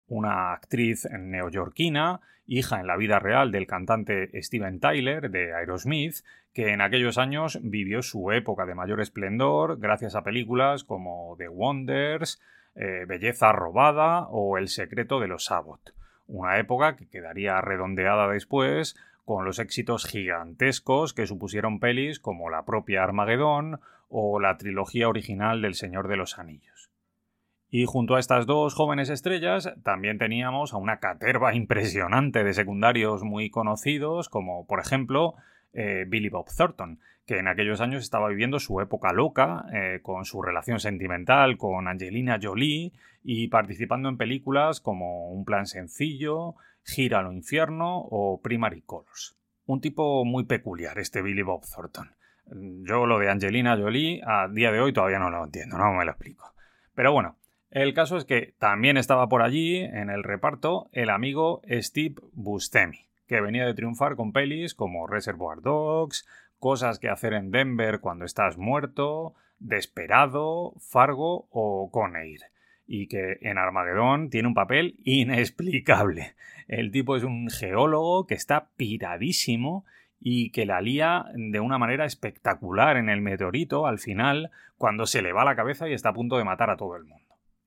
Una 0.08 0.52
actriz 0.52 1.08
neoyorquina, 1.10 2.20
hija 2.52 2.82
en 2.82 2.88
la 2.88 2.98
vida 2.98 3.18
real 3.18 3.50
del 3.52 3.66
cantante 3.66 4.30
Steven 4.42 4.82
Tyler 4.82 5.32
de 5.32 5.54
Aerosmith, 5.54 6.18
que 6.54 6.74
en 6.74 6.82
aquellos 6.82 7.18
años 7.18 7.60
vivió 7.64 8.02
su 8.02 8.32
época 8.32 8.66
de 8.66 8.76
mayor 8.76 9.00
esplendor 9.00 9.80
gracias 9.80 10.16
a 10.16 10.24
películas 10.24 10.84
como 10.84 11.36
The 11.38 11.48
Wonders, 11.48 12.42
eh, 12.76 13.06
Belleza 13.08 13.54
robada 13.54 14.28
o 14.28 14.58
El 14.58 14.68
secreto 14.68 15.22
de 15.22 15.30
los 15.30 15.50
Abbott, 15.50 15.94
una 16.28 16.60
época 16.60 16.98
que 16.98 17.08
quedaría 17.08 17.62
redondeada 17.62 18.28
después 18.28 18.98
con 19.24 19.46
los 19.46 19.60
éxitos 19.60 20.06
gigantescos 20.06 21.14
que 21.14 21.28
supusieron 21.28 21.80
pelis 21.80 22.20
como 22.20 22.50
la 22.50 22.66
propia 22.66 23.04
Armagedón 23.04 23.80
o 24.10 24.42
la 24.42 24.58
trilogía 24.58 25.08
original 25.08 25.62
del 25.62 25.76
Señor 25.76 26.10
de 26.10 26.18
los 26.18 26.38
Anillos. 26.38 26.71
Y 27.74 27.86
junto 27.86 28.16
a 28.16 28.20
estas 28.20 28.46
dos 28.46 28.76
jóvenes 28.76 29.10
estrellas 29.10 29.74
también 29.82 30.18
teníamos 30.18 30.74
a 30.74 30.78
una 30.78 31.00
caterva 31.00 31.56
impresionante 31.56 32.44
de 32.44 32.54
secundarios 32.54 33.24
muy 33.24 33.50
conocidos, 33.50 34.28
como 34.28 34.68
por 34.68 34.82
ejemplo 34.82 35.36
eh, 35.72 36.04
Billy 36.06 36.28
Bob 36.28 36.48
Thornton, 36.56 37.00
que 37.26 37.38
en 37.38 37.48
aquellos 37.48 37.80
años 37.80 38.04
estaba 38.04 38.28
viviendo 38.28 38.60
su 38.60 38.82
época 38.82 39.14
loca, 39.14 39.64
eh, 39.74 40.02
con 40.04 40.26
su 40.26 40.42
relación 40.42 40.82
sentimental 40.82 41.58
con 41.58 41.88
Angelina 41.88 42.38
Jolie 42.42 42.92
y 43.24 43.48
participando 43.48 44.10
en 44.10 44.18
películas 44.18 44.82
como 44.82 45.30
Un 45.32 45.46
plan 45.46 45.66
sencillo, 45.66 46.56
Gira 46.84 47.20
al 47.20 47.32
infierno 47.32 48.00
o 48.00 48.42
Primary 48.42 48.82
Colors. 48.82 49.38
Un 49.66 49.80
tipo 49.80 50.26
muy 50.26 50.44
peculiar 50.44 51.00
este 51.00 51.22
Billy 51.22 51.44
Bob 51.44 51.62
Thornton. 51.74 52.12
Yo 52.86 53.06
lo 53.06 53.18
de 53.18 53.30
Angelina 53.30 53.78
Jolie 53.78 54.22
a 54.26 54.50
día 54.50 54.74
de 54.74 54.82
hoy 54.82 54.92
todavía 54.92 55.20
no 55.20 55.30
lo 55.30 55.46
entiendo, 55.46 55.78
no 55.78 55.94
me 55.94 56.04
lo 56.04 56.12
explico. 56.12 56.54
Pero 56.94 57.14
bueno, 57.14 57.38
el 57.72 57.94
caso 57.94 58.18
es 58.18 58.26
que 58.26 58.54
también 58.60 58.98
estaba 58.98 59.28
por 59.28 59.42
allí, 59.42 59.78
en 59.78 60.10
el 60.10 60.24
reparto, 60.24 60.90
el 60.92 61.10
amigo 61.10 61.62
Steve 61.70 62.16
Buscemi, 62.34 63.08
que 63.28 63.42
venía 63.42 63.66
de 63.66 63.74
triunfar 63.74 64.16
con 64.16 64.32
pelis 64.32 64.76
como 64.76 65.08
Reservoir 65.08 65.62
Dogs, 65.62 66.28
Cosas 66.62 67.00
que 67.00 67.10
hacer 67.10 67.34
en 67.34 67.50
Denver 67.50 68.02
cuando 68.02 68.24
estás 68.24 68.56
muerto, 68.56 69.34
Desperado, 69.58 70.76
Fargo 70.80 71.48
o 71.50 71.90
Coneir. 71.92 72.42
Y 72.86 73.08
que 73.08 73.40
en 73.42 73.58
Armagedón 73.58 74.30
tiene 74.30 74.48
un 74.48 74.54
papel 74.54 74.96
inexplicable. 75.04 76.36
El 76.68 76.92
tipo 76.92 77.16
es 77.16 77.24
un 77.24 77.50
geólogo 77.50 78.28
que 78.28 78.36
está 78.36 78.68
piradísimo 78.78 79.84
y 80.20 80.52
que 80.52 80.68
la 80.68 80.82
lía 80.82 81.26
de 81.34 81.60
una 81.60 81.80
manera 81.80 82.06
espectacular 82.06 82.96
en 82.96 83.10
el 83.10 83.22
meteorito 83.22 83.88
al 83.88 83.98
final, 83.98 84.52
cuando 84.78 85.08
se 85.08 85.24
le 85.24 85.34
va 85.34 85.44
la 85.44 85.56
cabeza 85.56 85.90
y 85.90 85.94
está 85.94 86.10
a 86.10 86.14
punto 86.14 86.38
de 86.38 86.44
matar 86.44 86.70
a 86.70 86.78
todo 86.78 86.96
el 86.96 87.06
mundo. 87.06 87.21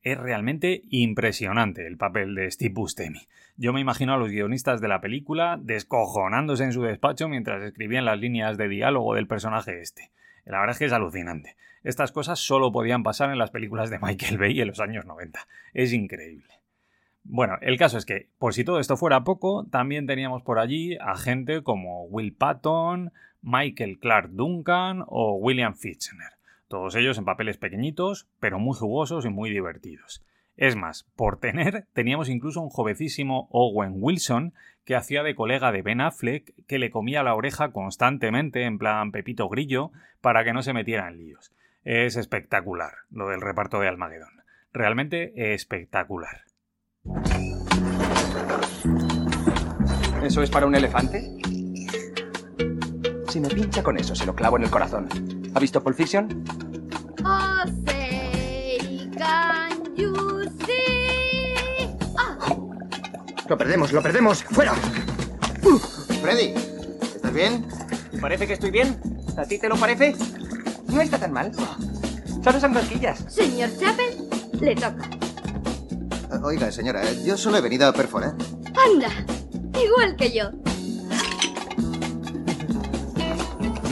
Es 0.05 0.19
realmente 0.19 0.83
impresionante 0.91 1.87
el 1.87 1.97
papel 1.97 2.35
de 2.35 2.51
Steve 2.51 2.75
Buscemi. 2.75 3.21
Yo 3.57 3.73
me 3.73 3.81
imagino 3.81 4.13
a 4.13 4.17
los 4.17 4.29
guionistas 4.29 4.79
de 4.79 4.87
la 4.87 5.01
película 5.01 5.57
descojonándose 5.59 6.63
en 6.63 6.73
su 6.73 6.83
despacho 6.83 7.27
mientras 7.27 7.63
escribían 7.63 8.05
las 8.05 8.19
líneas 8.19 8.55
de 8.55 8.69
diálogo 8.69 9.15
del 9.15 9.25
personaje 9.25 9.81
este. 9.81 10.11
La 10.45 10.59
verdad 10.59 10.73
es 10.73 10.77
que 10.77 10.85
es 10.85 10.93
alucinante. 10.93 11.55
Estas 11.83 12.11
cosas 12.11 12.37
solo 12.37 12.71
podían 12.71 13.01
pasar 13.01 13.31
en 13.31 13.39
las 13.39 13.49
películas 13.49 13.89
de 13.89 13.97
Michael 13.99 14.37
Bay 14.37 14.61
en 14.61 14.67
los 14.67 14.79
años 14.79 15.07
90. 15.07 15.39
Es 15.73 15.91
increíble. 15.91 16.53
Bueno, 17.23 17.57
el 17.61 17.79
caso 17.79 17.97
es 17.97 18.05
que, 18.05 18.29
por 18.37 18.53
si 18.53 18.63
todo 18.63 18.79
esto 18.79 18.97
fuera 18.97 19.23
poco, 19.23 19.65
también 19.71 20.05
teníamos 20.05 20.43
por 20.43 20.59
allí 20.59 20.97
a 21.01 21.17
gente 21.17 21.63
como 21.63 22.03
Will 22.03 22.35
Patton, 22.35 23.11
Michael 23.41 23.97
Clark 23.97 24.29
Duncan 24.29 25.03
o 25.07 25.37
William 25.37 25.73
Fichtner. 25.73 26.34
Todos 26.67 26.95
ellos 26.95 27.17
en 27.17 27.25
papeles 27.25 27.57
pequeñitos, 27.57 28.27
pero 28.39 28.59
muy 28.59 28.75
jugosos 28.75 29.25
y 29.25 29.29
muy 29.29 29.49
divertidos. 29.49 30.23
Es 30.57 30.75
más, 30.75 31.03
por 31.15 31.37
tener, 31.39 31.85
teníamos 31.93 32.29
incluso 32.29 32.61
un 32.61 32.69
jovencísimo 32.69 33.47
Owen 33.51 33.93
Wilson 33.95 34.53
que 34.83 34.95
hacía 34.95 35.23
de 35.23 35.35
colega 35.35 35.71
de 35.71 35.81
Ben 35.81 36.01
Affleck 36.01 36.53
que 36.67 36.79
le 36.79 36.91
comía 36.91 37.23
la 37.23 37.35
oreja 37.35 37.71
constantemente 37.71 38.63
en 38.63 38.77
plan 38.77 39.11
Pepito 39.11 39.49
Grillo 39.49 39.91
para 40.21 40.43
que 40.43 40.53
no 40.53 40.61
se 40.61 40.73
metiera 40.73 41.07
en 41.07 41.17
líos. 41.17 41.51
Es 41.83 42.15
espectacular 42.15 42.93
lo 43.11 43.29
del 43.29 43.41
reparto 43.41 43.79
de 43.79 43.87
Almagedón. 43.87 44.41
Realmente 44.73 45.53
espectacular. 45.53 46.41
¿Eso 50.23 50.41
es 50.41 50.49
para 50.49 50.65
un 50.65 50.75
elefante? 50.75 51.21
Si 53.29 53.39
me 53.39 53.49
pincha 53.49 53.83
con 53.83 53.97
eso, 53.97 54.15
se 54.15 54.25
lo 54.25 54.33
clavo 54.33 54.57
en 54.57 54.63
el 54.63 54.69
corazón. 54.69 55.07
¿Ha 55.55 55.59
visto 55.59 55.81
Pulp 55.81 55.95
Fiction? 55.95 56.43
Oh, 57.23 57.63
say, 57.87 59.09
can 59.17 59.95
you 59.95 60.43
see? 60.65 61.89
Lo 63.47 63.57
perdemos, 63.57 63.93
lo 63.93 64.01
perdemos. 64.03 64.43
¡Fuera! 64.43 64.73
Freddy, 66.21 66.53
¿estás 67.15 67.33
bien? 67.33 67.65
¿Parece 68.19 68.47
que 68.47 68.53
estoy 68.53 68.71
bien? 68.71 68.99
¿A 69.37 69.45
ti 69.45 69.57
te 69.57 69.69
lo 69.69 69.77
parece? 69.77 70.13
No 70.89 70.99
está 70.99 71.17
tan 71.17 71.31
mal. 71.31 71.53
Solo 72.43 72.59
son 72.59 72.73
rosquillas. 72.73 73.23
señor 73.29 73.69
Chapel, 73.79 74.27
le 74.59 74.75
toca. 74.75 75.09
Oiga, 76.43 76.69
señora, 76.69 77.01
yo 77.25 77.37
solo 77.37 77.57
he 77.57 77.61
venido 77.61 77.87
a 77.87 77.93
perforar. 77.93 78.35
Anda, 78.91 79.09
igual 79.81 80.17
que 80.17 80.33
yo. 80.33 80.51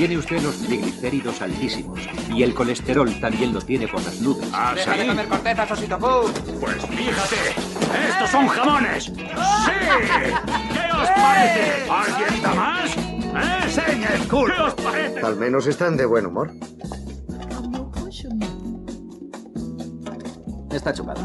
Tiene 0.03 0.17
usted 0.17 0.41
los 0.41 0.57
triglicéridos 0.57 1.41
altísimos 1.41 1.97
y 2.35 2.43
el 2.43 2.53
colesterol 2.53 3.09
también 3.21 3.53
lo 3.53 3.61
tiene 3.61 3.87
por 3.87 4.03
las 4.03 4.19
nubes. 4.19 4.45
¿Ah, 4.51 4.73
Deja 4.75 4.97
de 4.97 5.07
comer 5.07 5.27
cortezas, 5.29 5.71
osito. 5.71 5.97
Pues 6.59 6.75
fíjate, 6.87 7.35
estos 8.09 8.29
son 8.29 8.47
jamones. 8.49 9.05
¡Sí! 9.05 9.13
¿Qué 9.13 10.91
os 10.91 11.09
parece? 11.09 11.89
¿Alguien 11.89 12.41
da 12.41 12.53
más? 12.53 12.97
¡Enseña 13.63 14.09
el 14.15 14.27
culo! 14.27 14.53
¿Qué 14.53 14.61
os 14.61 14.73
parece? 14.73 15.19
Al 15.21 15.37
menos 15.37 15.67
están 15.67 15.95
de 15.95 16.05
buen 16.05 16.25
humor. 16.25 16.51
Está 20.69 20.91
chupado. 20.93 21.21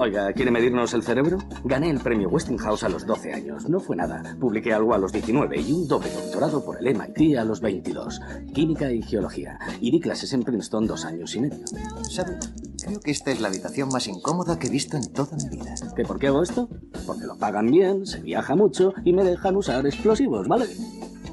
Oiga, 0.00 0.32
¿quiere 0.32 0.52
medirnos 0.52 0.94
el 0.94 1.02
cerebro? 1.02 1.38
Gané 1.64 1.90
el 1.90 1.98
premio 1.98 2.28
Westinghouse 2.28 2.84
a 2.84 2.88
los 2.88 3.04
12 3.04 3.32
años. 3.32 3.68
No 3.68 3.80
fue 3.80 3.96
nada. 3.96 4.36
Publiqué 4.38 4.72
algo 4.72 4.94
a 4.94 4.98
los 4.98 5.10
19 5.10 5.60
y 5.60 5.72
un 5.72 5.88
doble 5.88 6.08
doctorado 6.12 6.64
por 6.64 6.78
el 6.78 6.94
MIT 6.94 7.36
a 7.36 7.44
los 7.44 7.60
22. 7.60 8.20
Química 8.54 8.92
y 8.92 9.02
geología. 9.02 9.58
Y 9.80 9.90
di 9.90 9.98
clases 9.98 10.32
en 10.34 10.44
Princeton 10.44 10.86
dos 10.86 11.04
años 11.04 11.34
y 11.34 11.40
medio. 11.40 11.66
¿Sabe? 12.08 12.38
Creo 12.80 13.00
que 13.00 13.10
esta 13.10 13.32
es 13.32 13.40
la 13.40 13.48
habitación 13.48 13.88
más 13.88 14.06
incómoda 14.06 14.56
que 14.56 14.68
he 14.68 14.70
visto 14.70 14.96
en 14.96 15.12
toda 15.12 15.36
mi 15.36 15.48
vida. 15.56 15.74
¿Que 15.96 16.04
por 16.04 16.20
qué 16.20 16.28
hago 16.28 16.44
esto? 16.44 16.68
Porque 17.04 17.26
lo 17.26 17.36
pagan 17.36 17.66
bien, 17.66 18.06
se 18.06 18.20
viaja 18.20 18.54
mucho 18.54 18.94
y 19.04 19.12
me 19.12 19.24
dejan 19.24 19.56
usar 19.56 19.84
explosivos, 19.84 20.46
¿vale? 20.46 20.66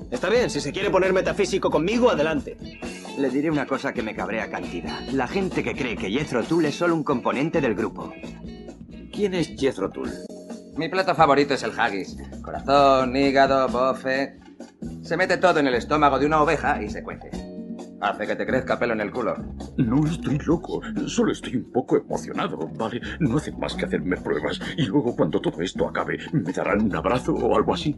Está 0.09 0.28
bien, 0.28 0.49
si 0.49 0.59
se 0.59 0.72
quiere 0.72 0.89
poner 0.89 1.13
metafísico 1.13 1.70
conmigo, 1.70 2.09
adelante. 2.09 2.57
Le 3.20 3.30
diré 3.30 3.51
una 3.51 3.68
cosa 3.68 3.93
que 3.93 4.01
me 4.01 4.16
cabrea 4.16 4.49
cantidad. 4.49 5.07
La 5.13 5.28
gente 5.28 5.63
que 5.63 5.76
cree 5.76 5.95
que 5.95 6.09
Jethro 6.09 6.43
Tull 6.43 6.66
es 6.66 6.76
solo 6.76 6.95
un 6.95 7.03
componente 7.03 7.61
del 7.61 7.76
grupo. 7.76 8.11
¿Quién 9.16 9.34
es 9.34 9.55
Jethro 9.57 9.89
Tull? 9.89 10.11
Mi 10.76 10.89
plato 10.89 11.16
favorito 11.16 11.53
es 11.53 11.63
el 11.63 11.72
haggis. 11.80 12.18
Corazón, 12.41 13.16
hígado, 13.16 13.70
bofe. 13.70 14.38
Se 15.03 15.16
mete 15.16 15.38
todo 15.38 15.59
en 15.61 15.68
el 15.68 15.76
estómago 15.76 16.20
de 16.20 16.26
una 16.26 16.41
oveja 16.41 16.84
y 16.84 16.89
se 16.89 17.01
cuece. 17.01 17.32
Hace 18.01 18.28
que 18.28 18.36
te 18.36 18.45
crezca 18.45 18.78
pelo 18.78 18.91
en 18.91 18.99
el 18.99 19.11
culo. 19.11 19.36
No 19.78 20.05
estoy 20.05 20.38
loco, 20.39 20.82
solo 21.07 21.32
estoy 21.32 21.55
un 21.55 21.72
poco 21.72 21.95
emocionado, 21.95 22.57
¿vale? 22.76 22.99
No 23.22 23.38
hacen 23.38 23.57
más 23.57 23.74
que 23.76 23.86
hacerme 23.86 24.18
pruebas 24.18 24.59
y 24.76 24.84
luego 24.84 25.16
cuando 25.16 25.39
todo 25.39 25.61
esto 25.61 25.88
acabe, 25.88 26.18
¿me 26.34 26.51
darán 26.51 26.84
un 26.84 26.93
abrazo 26.93 27.34
o 27.34 27.55
algo 27.55 27.74
así? 27.74 27.95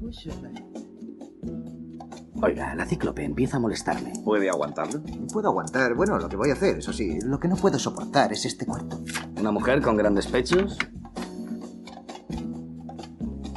Oiga, 2.43 2.75
la 2.75 2.85
cíclope 2.85 3.23
empieza 3.23 3.57
a 3.57 3.59
molestarme. 3.59 4.13
¿Puede 4.23 4.47
aguantarlo? 4.47 5.01
Puedo 5.33 5.49
aguantar, 5.49 5.95
bueno, 5.95 6.19
lo 6.19 6.29
que 6.29 6.37
voy 6.37 6.51
a 6.51 6.53
hacer, 6.53 6.77
eso 6.77 6.93
sí. 6.93 7.17
Lo 7.25 7.39
que 7.39 7.47
no 7.47 7.55
puedo 7.55 7.79
soportar 7.79 8.31
es 8.31 8.45
este 8.45 8.67
cuarto. 8.67 9.01
¿Una 9.39 9.51
mujer 9.51 9.81
con 9.81 9.97
grandes 9.97 10.27
pechos? 10.27 10.77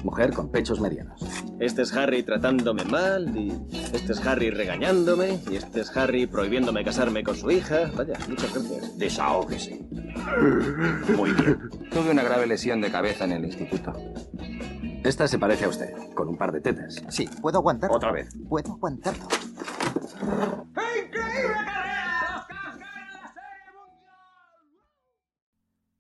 Mujer 0.05 0.33
con 0.33 0.51
pechos 0.51 0.81
medianos. 0.81 1.21
Este 1.59 1.83
es 1.83 1.93
Harry 1.95 2.23
tratándome 2.23 2.85
mal, 2.85 3.37
y 3.37 3.53
este 3.93 4.13
es 4.13 4.27
Harry 4.27 4.51
regañándome, 4.51 5.41
y 5.51 5.57
este 5.57 5.81
es 5.81 5.97
Harry 5.97 6.27
prohibiéndome 6.27 6.85
casarme 6.85 7.23
con 7.23 7.37
su 7.37 7.51
hija. 7.51 7.91
Vaya, 7.97 8.19
muchas 8.29 8.55
gracias. 8.55 8.99
Desahógese. 8.99 9.87
Muy 11.17 11.33
bien. 11.33 11.59
Tuve 11.91 12.11
una 12.11 12.23
grave 12.23 12.47
lesión 12.47 12.81
de 12.81 12.91
cabeza 12.91 13.25
en 13.25 13.33
el 13.33 13.45
instituto. 13.45 13.93
Esta 15.05 15.27
se 15.29 15.39
parece 15.39 15.65
a 15.65 15.69
usted, 15.69 15.93
con 16.15 16.29
un 16.29 16.37
par 16.37 16.53
de 16.53 16.61
tetas. 16.61 17.03
Sí, 17.09 17.29
puedo 17.41 17.59
aguantarlo. 17.59 17.97
Otra 17.97 18.13
vez. 18.13 18.29
Puedo 18.49 18.73
aguantarlo. 18.73 19.29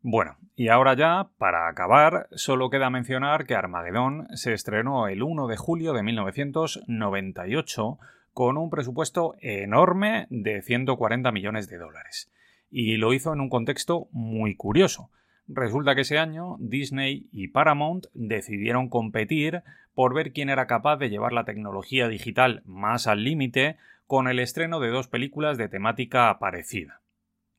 Bueno, 0.02 0.38
y 0.56 0.68
ahora 0.68 0.94
ya, 0.94 1.28
para 1.36 1.68
acabar, 1.68 2.28
solo 2.32 2.70
queda 2.70 2.88
mencionar 2.88 3.44
que 3.44 3.54
Armagedón 3.54 4.28
se 4.34 4.54
estrenó 4.54 5.08
el 5.08 5.22
1 5.22 5.46
de 5.46 5.58
julio 5.58 5.92
de 5.92 6.02
1998 6.02 7.98
con 8.32 8.56
un 8.56 8.70
presupuesto 8.70 9.34
enorme 9.40 10.26
de 10.30 10.62
140 10.62 11.30
millones 11.32 11.68
de 11.68 11.76
dólares. 11.76 12.32
Y 12.70 12.96
lo 12.96 13.12
hizo 13.12 13.34
en 13.34 13.42
un 13.42 13.50
contexto 13.50 14.08
muy 14.10 14.54
curioso. 14.54 15.10
Resulta 15.48 15.94
que 15.94 16.00
ese 16.02 16.18
año 16.18 16.56
Disney 16.60 17.28
y 17.30 17.48
Paramount 17.48 18.06
decidieron 18.14 18.88
competir 18.88 19.62
por 19.94 20.14
ver 20.14 20.32
quién 20.32 20.48
era 20.48 20.66
capaz 20.66 20.96
de 20.96 21.10
llevar 21.10 21.34
la 21.34 21.44
tecnología 21.44 22.08
digital 22.08 22.62
más 22.64 23.06
al 23.06 23.22
límite 23.22 23.76
con 24.06 24.28
el 24.28 24.38
estreno 24.38 24.80
de 24.80 24.88
dos 24.88 25.08
películas 25.08 25.58
de 25.58 25.68
temática 25.68 26.38
parecida, 26.38 27.02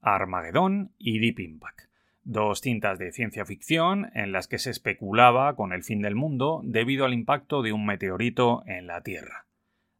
Armagedón 0.02 0.92
y 0.98 1.20
Deep 1.20 1.39
Impact 1.39 1.91
dos 2.24 2.61
cintas 2.61 2.99
de 2.99 3.11
ciencia 3.11 3.45
ficción 3.45 4.11
en 4.13 4.32
las 4.32 4.47
que 4.47 4.59
se 4.59 4.69
especulaba 4.69 5.55
con 5.55 5.74
el 5.74 5.84
fin 5.84 6.01
del 6.01 6.15
mundo 6.15 6.61
debido 6.63 7.05
al 7.05 7.13
impacto 7.13 7.61
de 7.61 7.74
un 7.74 7.86
meteorito 7.86 8.63
en 8.65 8.88
la 8.88 9.01
Tierra. 9.01 9.45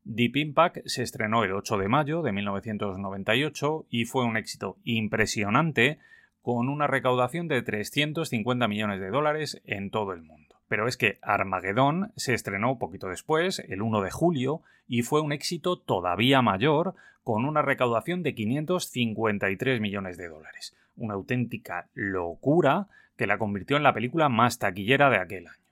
Deep 0.04 0.36
Impact 0.36 0.80
se 0.86 1.04
estrenó 1.04 1.44
el 1.44 1.54
8 1.54 1.78
de 1.78 1.88
mayo 1.88 2.22
de 2.22 2.32
1998 2.32 3.86
y 3.90 4.06
fue 4.06 4.26
un 4.26 4.38
éxito 4.38 4.78
impresionante 4.84 6.00
con 6.42 6.70
una 6.70 6.88
recaudación 6.88 7.48
de 7.48 7.62
350 7.62 8.68
millones 8.68 9.00
de 9.00 9.10
dólares 9.10 9.62
en 9.64 9.92
todo 9.92 10.14
el 10.14 10.24
mundo. 10.24 10.56
Pero 10.68 10.88
es 10.88 10.98
que 10.98 11.20
Armageddon 11.22 12.14
se 12.16 12.34
estrenó 12.34 12.80
poquito 12.80 13.10
después, 13.10 13.60
el 13.60 13.82
1 13.82 14.02
de 14.02 14.10
julio, 14.10 14.62
y 14.88 15.04
fue 15.04 15.22
un 15.22 15.34
éxito 15.34 15.78
todavía 15.78 16.42
mayor, 16.42 16.96
con 17.24 17.46
una 17.46 17.62
recaudación 17.62 18.24
de 18.24 18.34
553 18.34 19.82
millones 19.82 20.18
de 20.18 20.30
dólares 20.30 20.76
una 21.02 21.16
auténtica 21.16 21.90
locura 21.94 22.88
que 23.18 23.28
la 23.28 23.38
convirtió 23.38 23.78
en 23.78 23.84
la 23.84 23.94
película 23.94 24.30
más 24.30 24.60
taquillera 24.60 25.10
de 25.10 25.18
aquel 25.18 25.48
año. 25.48 25.66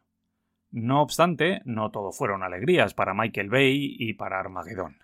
No 0.72 1.02
obstante, 1.02 1.62
no 1.66 1.90
todo 1.90 2.12
fueron 2.12 2.44
alegrías 2.44 2.94
para 2.94 3.14
Michael 3.14 3.50
Bay 3.50 3.96
y 3.98 4.14
para 4.14 4.40
Armageddon. 4.40 4.98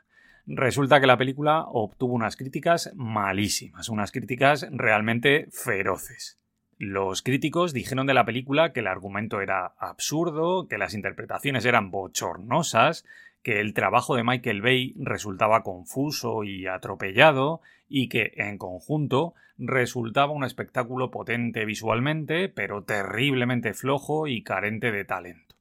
Resulta 0.48 1.00
que 1.00 1.08
la 1.08 1.18
película 1.18 1.64
obtuvo 1.68 2.14
unas 2.14 2.38
críticas 2.38 2.92
malísimas, 2.96 3.90
unas 3.90 4.12
críticas 4.12 4.68
realmente 4.72 5.48
feroces. 5.52 6.40
Los 6.78 7.24
críticos 7.24 7.74
dijeron 7.74 8.06
de 8.06 8.14
la 8.14 8.26
película 8.26 8.74
que 8.74 8.82
el 8.82 8.88
argumento 8.88 9.42
era 9.42 9.74
absurdo, 9.80 10.68
que 10.68 10.78
las 10.78 10.94
interpretaciones 10.94 11.66
eran 11.66 11.90
bochornosas, 11.90 13.06
que 13.42 13.60
el 13.60 13.74
trabajo 13.74 14.16
de 14.16 14.24
Michael 14.24 14.62
Bay 14.62 14.94
resultaba 14.98 15.64
confuso 15.64 16.44
y 16.44 16.68
atropellado, 16.68 17.62
y 17.88 18.10
que, 18.10 18.34
en 18.36 18.58
conjunto, 18.58 19.34
resultaba 19.58 20.32
un 20.32 20.44
espectáculo 20.44 21.12
potente 21.12 21.66
visualmente, 21.66 22.50
pero 22.50 22.84
terriblemente 22.84 23.74
flojo 23.74 24.28
y 24.28 24.44
carente 24.44 24.92
de 24.92 25.06
talento. 25.06 25.56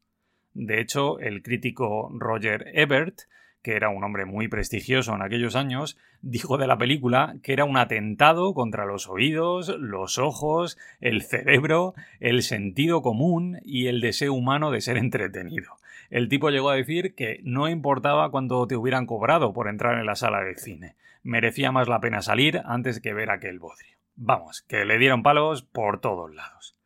De 0.52 0.80
hecho, 0.80 1.18
el 1.18 1.42
crítico 1.42 2.10
Roger 2.12 2.70
Ebert, 2.74 3.22
que 3.62 3.76
era 3.76 3.88
un 3.88 4.04
hombre 4.04 4.24
muy 4.24 4.46
prestigioso 4.48 5.14
en 5.14 5.22
aquellos 5.22 5.56
años, 5.56 5.96
dijo 6.20 6.58
de 6.58 6.66
la 6.66 6.78
película 6.78 7.36
que 7.42 7.52
era 7.52 7.64
un 7.64 7.76
atentado 7.76 8.54
contra 8.54 8.86
los 8.86 9.08
oídos, 9.08 9.74
los 9.78 10.18
ojos, 10.18 10.78
el 11.00 11.22
cerebro, 11.22 11.94
el 12.20 12.42
sentido 12.42 13.02
común 13.02 13.58
y 13.62 13.86
el 13.86 14.00
deseo 14.00 14.34
humano 14.34 14.70
de 14.70 14.80
ser 14.80 14.96
entretenido. 14.96 15.76
El 16.10 16.28
tipo 16.28 16.50
llegó 16.50 16.70
a 16.70 16.76
decir 16.76 17.14
que 17.14 17.40
no 17.42 17.68
importaba 17.68 18.30
cuánto 18.30 18.66
te 18.66 18.76
hubieran 18.76 19.06
cobrado 19.06 19.52
por 19.52 19.68
entrar 19.68 19.98
en 19.98 20.06
la 20.06 20.14
sala 20.14 20.40
de 20.40 20.54
cine, 20.56 20.96
merecía 21.22 21.72
más 21.72 21.88
la 21.88 22.00
pena 22.00 22.22
salir 22.22 22.62
antes 22.64 23.00
que 23.00 23.14
ver 23.14 23.30
aquel 23.30 23.58
bodrio. 23.58 23.96
Vamos, 24.16 24.62
que 24.62 24.84
le 24.84 24.98
dieron 24.98 25.22
palos 25.22 25.62
por 25.62 26.00
todos 26.00 26.32
lados. 26.34 26.78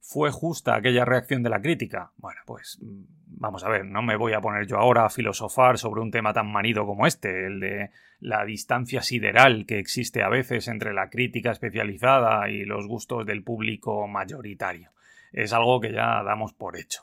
¿Fue 0.00 0.30
justa 0.30 0.76
aquella 0.76 1.04
reacción 1.04 1.42
de 1.42 1.50
la 1.50 1.60
crítica? 1.60 2.12
Bueno, 2.16 2.40
pues 2.46 2.78
mm, 2.80 3.02
vamos 3.26 3.64
a 3.64 3.68
ver, 3.68 3.84
no 3.84 4.02
me 4.02 4.16
voy 4.16 4.34
a 4.34 4.40
poner 4.40 4.66
yo 4.66 4.76
ahora 4.78 5.04
a 5.04 5.10
filosofar 5.10 5.78
sobre 5.78 6.00
un 6.00 6.12
tema 6.12 6.32
tan 6.32 6.46
manido 6.50 6.86
como 6.86 7.06
este, 7.06 7.46
el 7.46 7.58
de 7.58 7.90
la 8.20 8.44
distancia 8.44 9.02
sideral 9.02 9.66
que 9.66 9.80
existe 9.80 10.22
a 10.22 10.28
veces 10.28 10.68
entre 10.68 10.94
la 10.94 11.10
crítica 11.10 11.50
especializada 11.50 12.48
y 12.48 12.64
los 12.64 12.86
gustos 12.86 13.26
del 13.26 13.42
público 13.42 14.06
mayoritario. 14.06 14.92
Es 15.32 15.52
algo 15.52 15.80
que 15.80 15.92
ya 15.92 16.22
damos 16.22 16.52
por 16.52 16.76
hecho. 16.76 17.02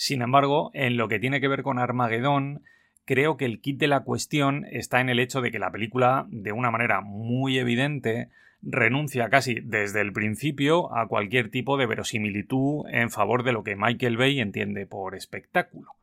Sin 0.00 0.22
embargo, 0.22 0.70
en 0.74 0.96
lo 0.96 1.08
que 1.08 1.18
tiene 1.18 1.40
que 1.40 1.48
ver 1.48 1.64
con 1.64 1.80
Armagedón, 1.80 2.62
creo 3.04 3.36
que 3.36 3.46
el 3.46 3.60
kit 3.60 3.80
de 3.80 3.88
la 3.88 4.04
cuestión 4.04 4.64
está 4.70 5.00
en 5.00 5.08
el 5.08 5.18
hecho 5.18 5.40
de 5.40 5.50
que 5.50 5.58
la 5.58 5.72
película, 5.72 6.24
de 6.28 6.52
una 6.52 6.70
manera 6.70 7.00
muy 7.00 7.58
evidente, 7.58 8.28
renuncia 8.62 9.28
casi 9.28 9.56
desde 9.58 10.00
el 10.00 10.12
principio 10.12 10.96
a 10.96 11.08
cualquier 11.08 11.50
tipo 11.50 11.76
de 11.76 11.86
verosimilitud 11.86 12.88
en 12.92 13.10
favor 13.10 13.42
de 13.42 13.50
lo 13.50 13.64
que 13.64 13.74
Michael 13.74 14.16
Bay 14.16 14.38
entiende 14.38 14.86
por 14.86 15.16
espectáculo. 15.16 15.96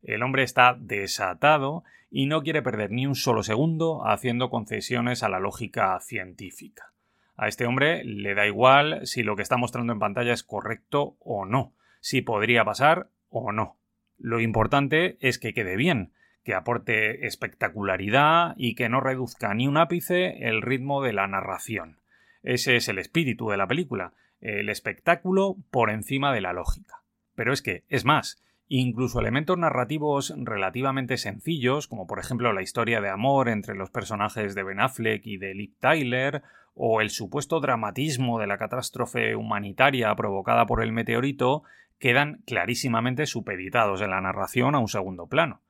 El 0.00 0.22
hombre 0.22 0.44
está 0.44 0.76
desatado 0.78 1.82
y 2.08 2.26
no 2.26 2.44
quiere 2.44 2.62
perder 2.62 2.92
ni 2.92 3.04
un 3.04 3.16
solo 3.16 3.42
segundo 3.42 4.06
haciendo 4.06 4.48
concesiones 4.48 5.24
a 5.24 5.28
la 5.28 5.40
lógica 5.40 5.98
científica. 5.98 6.92
A 7.36 7.48
este 7.48 7.66
hombre 7.66 8.04
le 8.04 8.36
da 8.36 8.46
igual 8.46 9.04
si 9.08 9.24
lo 9.24 9.34
que 9.34 9.42
está 9.42 9.56
mostrando 9.56 9.92
en 9.92 9.98
pantalla 9.98 10.32
es 10.32 10.44
correcto 10.44 11.16
o 11.18 11.46
no, 11.46 11.74
si 11.98 12.22
podría 12.22 12.64
pasar 12.64 13.08
o 13.30 13.52
no. 13.52 13.78
Lo 14.18 14.40
importante 14.40 15.16
es 15.20 15.38
que 15.38 15.54
quede 15.54 15.76
bien, 15.76 16.12
que 16.44 16.54
aporte 16.54 17.26
espectacularidad 17.26 18.54
y 18.56 18.74
que 18.74 18.88
no 18.88 19.00
reduzca 19.00 19.54
ni 19.54 19.66
un 19.66 19.78
ápice 19.78 20.46
el 20.46 20.62
ritmo 20.62 21.02
de 21.02 21.12
la 21.12 21.26
narración. 21.26 22.00
Ese 22.42 22.76
es 22.76 22.88
el 22.88 22.98
espíritu 22.98 23.50
de 23.50 23.56
la 23.56 23.66
película, 23.66 24.12
el 24.40 24.68
espectáculo 24.68 25.56
por 25.70 25.90
encima 25.90 26.32
de 26.32 26.40
la 26.40 26.52
lógica. 26.52 27.02
Pero 27.34 27.52
es 27.52 27.62
que, 27.62 27.84
es 27.88 28.04
más, 28.04 28.42
incluso 28.68 29.20
elementos 29.20 29.58
narrativos 29.58 30.34
relativamente 30.36 31.16
sencillos, 31.16 31.86
como 31.88 32.06
por 32.06 32.18
ejemplo 32.18 32.52
la 32.52 32.62
historia 32.62 33.00
de 33.00 33.10
amor 33.10 33.48
entre 33.48 33.74
los 33.74 33.90
personajes 33.90 34.54
de 34.54 34.62
Ben 34.62 34.80
Affleck 34.80 35.26
y 35.26 35.36
de 35.36 35.54
Liv 35.54 35.74
Tyler, 35.80 36.42
o 36.74 37.00
el 37.00 37.10
supuesto 37.10 37.60
dramatismo 37.60 38.38
de 38.38 38.46
la 38.46 38.56
catástrofe 38.56 39.34
humanitaria 39.36 40.14
provocada 40.14 40.66
por 40.66 40.82
el 40.82 40.92
meteorito, 40.92 41.64
quedan 42.00 42.42
clarísimamente 42.46 43.26
supeditados 43.26 44.00
en 44.00 44.10
la 44.10 44.20
narración 44.20 44.74
a 44.74 44.80
un 44.80 44.88
segundo 44.88 45.28
plano. 45.28 45.60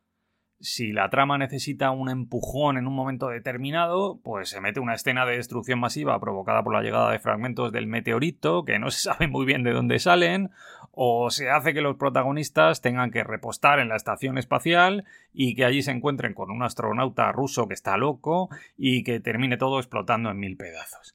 Si 0.61 0.93
la 0.93 1.09
trama 1.09 1.39
necesita 1.39 1.91
un 1.91 2.11
empujón 2.11 2.77
en 2.77 2.87
un 2.87 2.95
momento 2.95 3.29
determinado, 3.29 4.21
pues 4.23 4.51
se 4.51 4.61
mete 4.61 4.79
una 4.79 4.95
escena 4.95 5.25
de 5.25 5.37
destrucción 5.37 5.81
masiva 5.81 6.21
provocada 6.21 6.63
por 6.63 6.75
la 6.75 6.83
llegada 6.83 7.11
de 7.11 7.19
fragmentos 7.19 7.73
del 7.73 7.87
meteorito 7.87 8.65
que 8.65 8.79
no 8.79 8.91
se 8.91 9.01
sabe 9.01 9.27
muy 9.27 9.47
bien 9.47 9.63
de 9.63 9.73
dónde 9.73 9.99
salen, 9.99 10.51
o 10.93 11.31
se 11.31 11.51
hace 11.51 11.73
que 11.73 11.81
los 11.81 11.97
protagonistas 11.97 12.83
tengan 12.83 13.11
que 13.11 13.25
repostar 13.25 13.79
en 13.79 13.89
la 13.89 13.97
estación 13.97 14.37
espacial 14.37 15.05
y 15.33 15.55
que 15.55 15.65
allí 15.65 15.83
se 15.83 15.93
encuentren 15.93 16.35
con 16.35 16.51
un 16.51 16.63
astronauta 16.63 17.33
ruso 17.33 17.67
que 17.67 17.75
está 17.75 17.97
loco 17.97 18.51
y 18.77 19.03
que 19.03 19.19
termine 19.19 19.57
todo 19.57 19.79
explotando 19.79 20.31
en 20.31 20.39
mil 20.39 20.57
pedazos. 20.59 21.15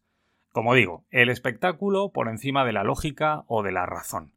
Como 0.51 0.73
digo, 0.73 1.05
el 1.11 1.29
espectáculo 1.29 2.11
por 2.11 2.29
encima 2.29 2.65
de 2.65 2.73
la 2.73 2.83
lógica 2.83 3.43
o 3.47 3.61
de 3.61 3.71
la 3.71 3.85
razón. 3.85 4.31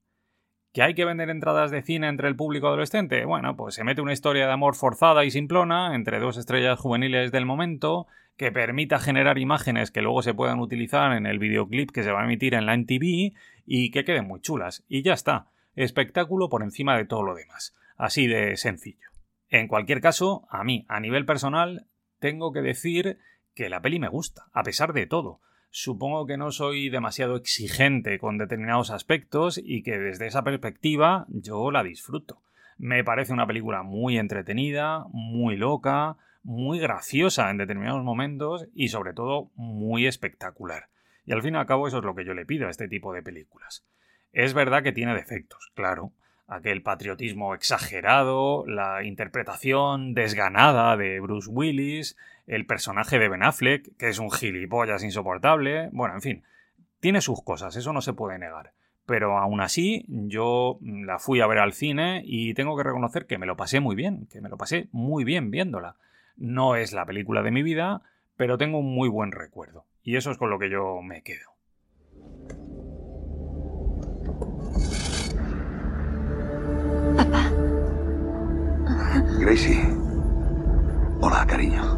¿Que 0.78 0.84
hay 0.84 0.94
que 0.94 1.04
vender 1.04 1.28
entradas 1.28 1.72
de 1.72 1.82
cine 1.82 2.06
entre 2.06 2.28
el 2.28 2.36
público 2.36 2.68
adolescente? 2.68 3.24
Bueno, 3.24 3.56
pues 3.56 3.74
se 3.74 3.82
mete 3.82 4.00
una 4.00 4.12
historia 4.12 4.46
de 4.46 4.52
amor 4.52 4.76
forzada 4.76 5.24
y 5.24 5.32
simplona 5.32 5.96
entre 5.96 6.20
dos 6.20 6.36
estrellas 6.36 6.78
juveniles 6.78 7.32
del 7.32 7.46
momento 7.46 8.06
que 8.36 8.52
permita 8.52 9.00
generar 9.00 9.38
imágenes 9.38 9.90
que 9.90 10.02
luego 10.02 10.22
se 10.22 10.34
puedan 10.34 10.60
utilizar 10.60 11.16
en 11.16 11.26
el 11.26 11.40
videoclip 11.40 11.90
que 11.90 12.04
se 12.04 12.12
va 12.12 12.20
a 12.20 12.26
emitir 12.26 12.54
en 12.54 12.64
la 12.64 12.74
NTV 12.74 13.34
y 13.66 13.90
que 13.90 14.04
queden 14.04 14.28
muy 14.28 14.40
chulas. 14.40 14.84
Y 14.88 15.02
ya 15.02 15.14
está. 15.14 15.48
Espectáculo 15.74 16.48
por 16.48 16.62
encima 16.62 16.96
de 16.96 17.06
todo 17.06 17.24
lo 17.24 17.34
demás. 17.34 17.74
Así 17.96 18.28
de 18.28 18.56
sencillo. 18.56 19.08
En 19.48 19.66
cualquier 19.66 20.00
caso, 20.00 20.46
a 20.48 20.62
mí, 20.62 20.86
a 20.88 21.00
nivel 21.00 21.26
personal, 21.26 21.86
tengo 22.20 22.52
que 22.52 22.62
decir 22.62 23.18
que 23.52 23.68
la 23.68 23.82
peli 23.82 23.98
me 23.98 24.06
gusta, 24.06 24.46
a 24.52 24.62
pesar 24.62 24.92
de 24.92 25.06
todo. 25.06 25.40
Supongo 25.70 26.26
que 26.26 26.36
no 26.36 26.50
soy 26.50 26.88
demasiado 26.88 27.36
exigente 27.36 28.18
con 28.18 28.38
determinados 28.38 28.90
aspectos 28.90 29.60
y 29.62 29.82
que 29.82 29.98
desde 29.98 30.26
esa 30.26 30.42
perspectiva 30.42 31.26
yo 31.28 31.70
la 31.70 31.82
disfruto. 31.82 32.42
Me 32.78 33.04
parece 33.04 33.32
una 33.32 33.46
película 33.46 33.82
muy 33.82 34.18
entretenida, 34.18 35.04
muy 35.10 35.56
loca, 35.56 36.16
muy 36.42 36.78
graciosa 36.78 37.50
en 37.50 37.58
determinados 37.58 38.02
momentos 38.02 38.66
y 38.74 38.88
sobre 38.88 39.12
todo 39.12 39.50
muy 39.56 40.06
espectacular. 40.06 40.88
Y 41.26 41.32
al 41.32 41.42
fin 41.42 41.54
y 41.54 41.58
al 41.58 41.66
cabo 41.66 41.86
eso 41.86 41.98
es 41.98 42.04
lo 42.04 42.14
que 42.14 42.24
yo 42.24 42.32
le 42.32 42.46
pido 42.46 42.66
a 42.66 42.70
este 42.70 42.88
tipo 42.88 43.12
de 43.12 43.22
películas. 43.22 43.84
Es 44.32 44.54
verdad 44.54 44.82
que 44.82 44.92
tiene 44.92 45.14
defectos, 45.14 45.70
claro. 45.74 46.12
Aquel 46.48 46.82
patriotismo 46.82 47.54
exagerado, 47.54 48.64
la 48.66 49.04
interpretación 49.04 50.14
desganada 50.14 50.96
de 50.96 51.20
Bruce 51.20 51.48
Willis, 51.50 52.16
el 52.46 52.64
personaje 52.64 53.18
de 53.18 53.28
Ben 53.28 53.42
Affleck, 53.42 53.96
que 53.98 54.08
es 54.08 54.18
un 54.18 54.30
gilipollas 54.30 55.04
insoportable. 55.04 55.90
Bueno, 55.92 56.14
en 56.14 56.22
fin, 56.22 56.42
tiene 57.00 57.20
sus 57.20 57.42
cosas, 57.42 57.76
eso 57.76 57.92
no 57.92 58.00
se 58.00 58.14
puede 58.14 58.38
negar. 58.38 58.72
Pero 59.04 59.38
aún 59.38 59.60
así, 59.60 60.06
yo 60.08 60.78
la 60.80 61.18
fui 61.18 61.40
a 61.40 61.46
ver 61.46 61.58
al 61.58 61.74
cine 61.74 62.22
y 62.24 62.54
tengo 62.54 62.76
que 62.76 62.82
reconocer 62.82 63.26
que 63.26 63.38
me 63.38 63.46
lo 63.46 63.56
pasé 63.56 63.80
muy 63.80 63.94
bien, 63.94 64.26
que 64.32 64.40
me 64.40 64.48
lo 64.48 64.56
pasé 64.56 64.88
muy 64.90 65.24
bien 65.24 65.50
viéndola. 65.50 65.96
No 66.36 66.76
es 66.76 66.92
la 66.92 67.04
película 67.04 67.42
de 67.42 67.50
mi 67.50 67.62
vida, 67.62 68.02
pero 68.36 68.56
tengo 68.56 68.78
un 68.78 68.94
muy 68.94 69.10
buen 69.10 69.32
recuerdo. 69.32 69.84
Y 70.02 70.16
eso 70.16 70.30
es 70.30 70.38
con 70.38 70.48
lo 70.48 70.58
que 70.58 70.70
yo 70.70 71.02
me 71.02 71.22
quedo. 71.22 71.57
Gracie. 79.38 79.78
Hola, 81.20 81.46
cariño. 81.46 81.96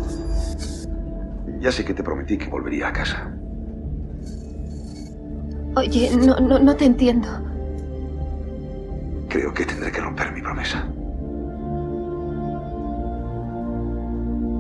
Ya 1.61 1.73
sé 1.73 1.85
que 1.85 1.95
te 1.95 2.03
prometí 2.03 2.37
que 2.37 2.49
volvería 2.49 2.89
a 2.89 2.93
casa. 2.93 3.33
Oye, 5.75 6.15
no, 6.17 6.37
no, 6.39 6.59
no 6.59 6.77
te 6.77 6.85
entiendo. 6.85 7.29
Creo 9.29 9.55
que 9.55 9.65
tendré 9.65 9.91
que 9.91 10.01
romper 10.01 10.33
mi 10.33 10.43
promesa. 10.43 10.87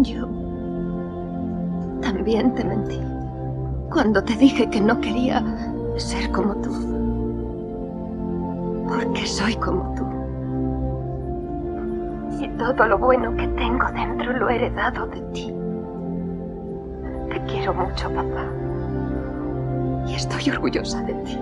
Yo 0.00 0.26
también 2.00 2.54
te 2.54 2.64
mentí. 2.64 3.00
Cuando 3.90 4.24
te 4.24 4.36
dije 4.36 4.70
que 4.70 4.80
no 4.80 4.98
quería 5.00 5.44
ser 5.96 6.30
como 6.30 6.54
tú. 6.56 6.70
Porque 8.88 9.26
soy 9.26 9.54
como 9.56 9.94
tú. 9.94 10.09
Y 12.40 12.48
todo 12.56 12.86
lo 12.86 12.96
bueno 12.96 13.36
que 13.36 13.46
tengo 13.48 13.86
dentro 13.92 14.32
lo 14.32 14.48
he 14.48 14.56
heredado 14.56 15.06
de 15.08 15.20
ti. 15.32 15.54
Te 17.28 17.38
quiero 17.44 17.74
mucho, 17.74 18.08
papá. 18.08 18.46
Y 20.06 20.14
estoy 20.14 20.50
orgullosa 20.50 21.02
de 21.02 21.12
ti. 21.12 21.38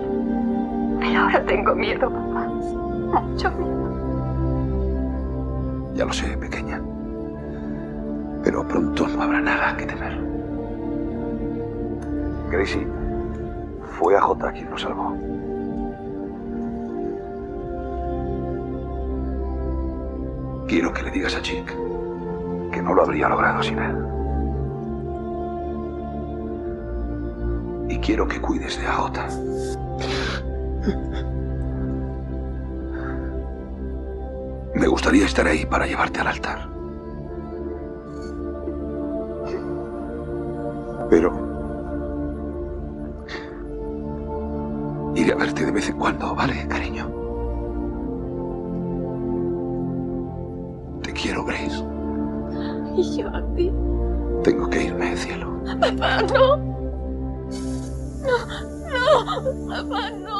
Pero 0.99 1.21
ahora 1.21 1.41
tengo 1.45 1.73
miedo, 1.73 2.09
papá. 2.09 2.47
Mucho 2.47 3.49
miedo. 3.51 3.79
Ya 5.95 6.03
lo 6.03 6.11
sé, 6.11 6.35
pequeña. 6.37 6.81
Pero 8.43 8.67
pronto 8.67 9.07
no 9.07 9.21
habrá 9.23 9.39
nada 9.39 9.77
que 9.77 9.85
temer. 9.85 10.19
Gracie, 12.51 12.85
fue 13.97 14.17
a 14.17 14.21
J 14.21 14.51
quien 14.51 14.69
nos 14.69 14.81
salvó. 14.81 15.15
Quiero 20.69 20.93
que 20.93 21.01
le 21.01 21.09
digas 21.09 21.35
a 21.35 21.41
Chick 21.41 21.65
que 22.71 22.79
no 22.79 22.93
lo 22.93 23.01
habría 23.01 23.27
logrado 23.27 23.63
sin 23.63 23.79
él. 23.79 23.97
Y 27.89 27.97
quiero 27.97 28.27
que 28.27 28.39
cuides 28.39 28.79
de 28.79 28.85
AJ. 28.85 29.09
Me 34.75 34.87
gustaría 34.87 35.25
estar 35.25 35.47
ahí 35.47 35.65
para 35.65 35.87
llevarte 35.87 36.19
al 36.19 36.27
altar. 36.27 36.69
Pero... 41.09 41.49
Iré 45.15 45.33
a 45.33 45.35
verte 45.35 45.65
de 45.65 45.71
vez 45.71 45.89
en 45.89 45.97
cuando, 45.97 46.35
¿vale, 46.35 46.67
cariño? 46.67 47.08
Y 52.99 53.23
ti. 53.55 53.71
Tengo 54.43 54.69
que 54.69 54.83
irme, 54.83 55.15
cielo. 55.15 55.47
Papá, 55.79 56.21
no. 56.33 56.57
No, 58.25 58.37
no. 58.91 59.67
Papá, 59.69 60.11
no. 60.11 60.38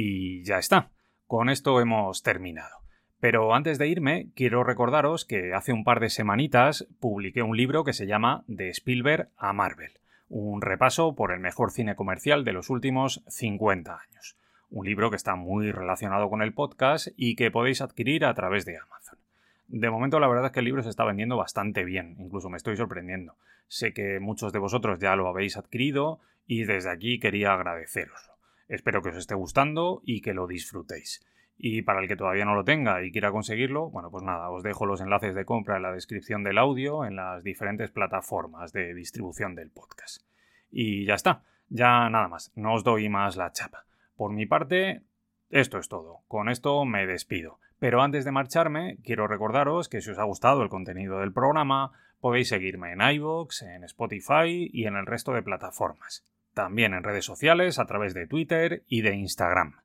Y 0.00 0.44
ya 0.44 0.58
está. 0.58 0.90
Con 1.26 1.48
esto 1.48 1.80
hemos 1.80 2.22
terminado. 2.22 2.76
Pero 3.18 3.52
antes 3.52 3.78
de 3.78 3.88
irme, 3.88 4.28
quiero 4.36 4.62
recordaros 4.62 5.24
que 5.24 5.52
hace 5.54 5.72
un 5.72 5.82
par 5.82 5.98
de 5.98 6.08
semanitas 6.08 6.86
publiqué 7.00 7.42
un 7.42 7.56
libro 7.56 7.82
que 7.82 7.92
se 7.92 8.06
llama 8.06 8.44
De 8.46 8.68
Spielberg 8.68 9.28
a 9.36 9.52
Marvel, 9.52 9.90
un 10.28 10.62
repaso 10.62 11.16
por 11.16 11.32
el 11.32 11.40
mejor 11.40 11.72
cine 11.72 11.96
comercial 11.96 12.44
de 12.44 12.52
los 12.52 12.70
últimos 12.70 13.24
50 13.26 13.92
años. 13.92 14.36
Un 14.70 14.86
libro 14.86 15.10
que 15.10 15.16
está 15.16 15.34
muy 15.34 15.72
relacionado 15.72 16.30
con 16.30 16.42
el 16.42 16.54
podcast 16.54 17.08
y 17.16 17.34
que 17.34 17.50
podéis 17.50 17.80
adquirir 17.80 18.24
a 18.24 18.34
través 18.34 18.64
de 18.66 18.78
Amazon. 18.78 19.18
De 19.66 19.90
momento 19.90 20.20
la 20.20 20.28
verdad 20.28 20.46
es 20.46 20.52
que 20.52 20.60
el 20.60 20.66
libro 20.66 20.84
se 20.84 20.90
está 20.90 21.02
vendiendo 21.02 21.36
bastante 21.36 21.82
bien, 21.82 22.14
incluso 22.20 22.48
me 22.50 22.56
estoy 22.56 22.76
sorprendiendo. 22.76 23.34
Sé 23.66 23.92
que 23.92 24.20
muchos 24.20 24.52
de 24.52 24.60
vosotros 24.60 25.00
ya 25.00 25.16
lo 25.16 25.26
habéis 25.26 25.56
adquirido 25.56 26.20
y 26.46 26.66
desde 26.66 26.88
aquí 26.88 27.18
quería 27.18 27.52
agradeceroslo. 27.52 28.37
Espero 28.68 29.00
que 29.00 29.08
os 29.08 29.16
esté 29.16 29.34
gustando 29.34 30.02
y 30.04 30.20
que 30.20 30.34
lo 30.34 30.46
disfrutéis. 30.46 31.26
Y 31.56 31.82
para 31.82 32.00
el 32.00 32.06
que 32.06 32.16
todavía 32.16 32.44
no 32.44 32.54
lo 32.54 32.64
tenga 32.64 33.02
y 33.02 33.10
quiera 33.10 33.32
conseguirlo, 33.32 33.90
bueno, 33.90 34.10
pues 34.10 34.22
nada, 34.22 34.50
os 34.50 34.62
dejo 34.62 34.86
los 34.86 35.00
enlaces 35.00 35.34
de 35.34 35.44
compra 35.44 35.76
en 35.76 35.82
la 35.82 35.92
descripción 35.92 36.44
del 36.44 36.58
audio 36.58 37.04
en 37.04 37.16
las 37.16 37.42
diferentes 37.42 37.90
plataformas 37.90 38.72
de 38.72 38.94
distribución 38.94 39.54
del 39.54 39.70
podcast. 39.70 40.22
Y 40.70 41.06
ya 41.06 41.14
está, 41.14 41.42
ya 41.68 42.08
nada 42.10 42.28
más, 42.28 42.52
no 42.54 42.74
os 42.74 42.84
doy 42.84 43.08
más 43.08 43.36
la 43.36 43.52
chapa. 43.52 43.86
Por 44.16 44.32
mi 44.32 44.46
parte, 44.46 45.02
esto 45.50 45.78
es 45.78 45.88
todo. 45.88 46.20
Con 46.28 46.48
esto 46.48 46.84
me 46.84 47.06
despido. 47.06 47.58
Pero 47.80 48.02
antes 48.02 48.24
de 48.24 48.32
marcharme, 48.32 48.98
quiero 49.02 49.26
recordaros 49.26 49.88
que 49.88 50.00
si 50.02 50.10
os 50.10 50.18
ha 50.18 50.24
gustado 50.24 50.62
el 50.62 50.68
contenido 50.68 51.20
del 51.20 51.32
programa, 51.32 51.92
podéis 52.20 52.48
seguirme 52.48 52.92
en 52.92 53.00
iVoox, 53.00 53.62
en 53.62 53.84
Spotify 53.84 54.68
y 54.72 54.84
en 54.86 54.96
el 54.96 55.06
resto 55.06 55.32
de 55.32 55.42
plataformas 55.42 56.24
también 56.58 56.92
en 56.92 57.04
redes 57.04 57.24
sociales 57.24 57.78
a 57.78 57.86
través 57.86 58.14
de 58.14 58.26
Twitter 58.26 58.82
y 58.88 59.02
de 59.02 59.14
Instagram. 59.14 59.76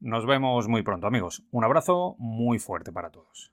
Nos 0.00 0.24
vemos 0.24 0.66
muy 0.66 0.82
pronto 0.82 1.06
amigos. 1.06 1.44
Un 1.50 1.62
abrazo 1.62 2.16
muy 2.18 2.58
fuerte 2.58 2.90
para 2.90 3.10
todos. 3.10 3.52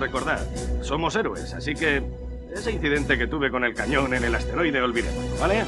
Recordad. 0.00 0.44
Somos 0.82 1.14
héroes, 1.14 1.54
así 1.54 1.74
que 1.74 2.02
ese 2.52 2.72
incidente 2.72 3.16
que 3.16 3.26
tuve 3.26 3.50
con 3.50 3.64
el 3.64 3.74
cañón 3.74 4.12
en 4.14 4.24
el 4.24 4.34
asteroide, 4.34 4.80
olvidémoslo, 4.82 5.36
¿vale? 5.38 5.64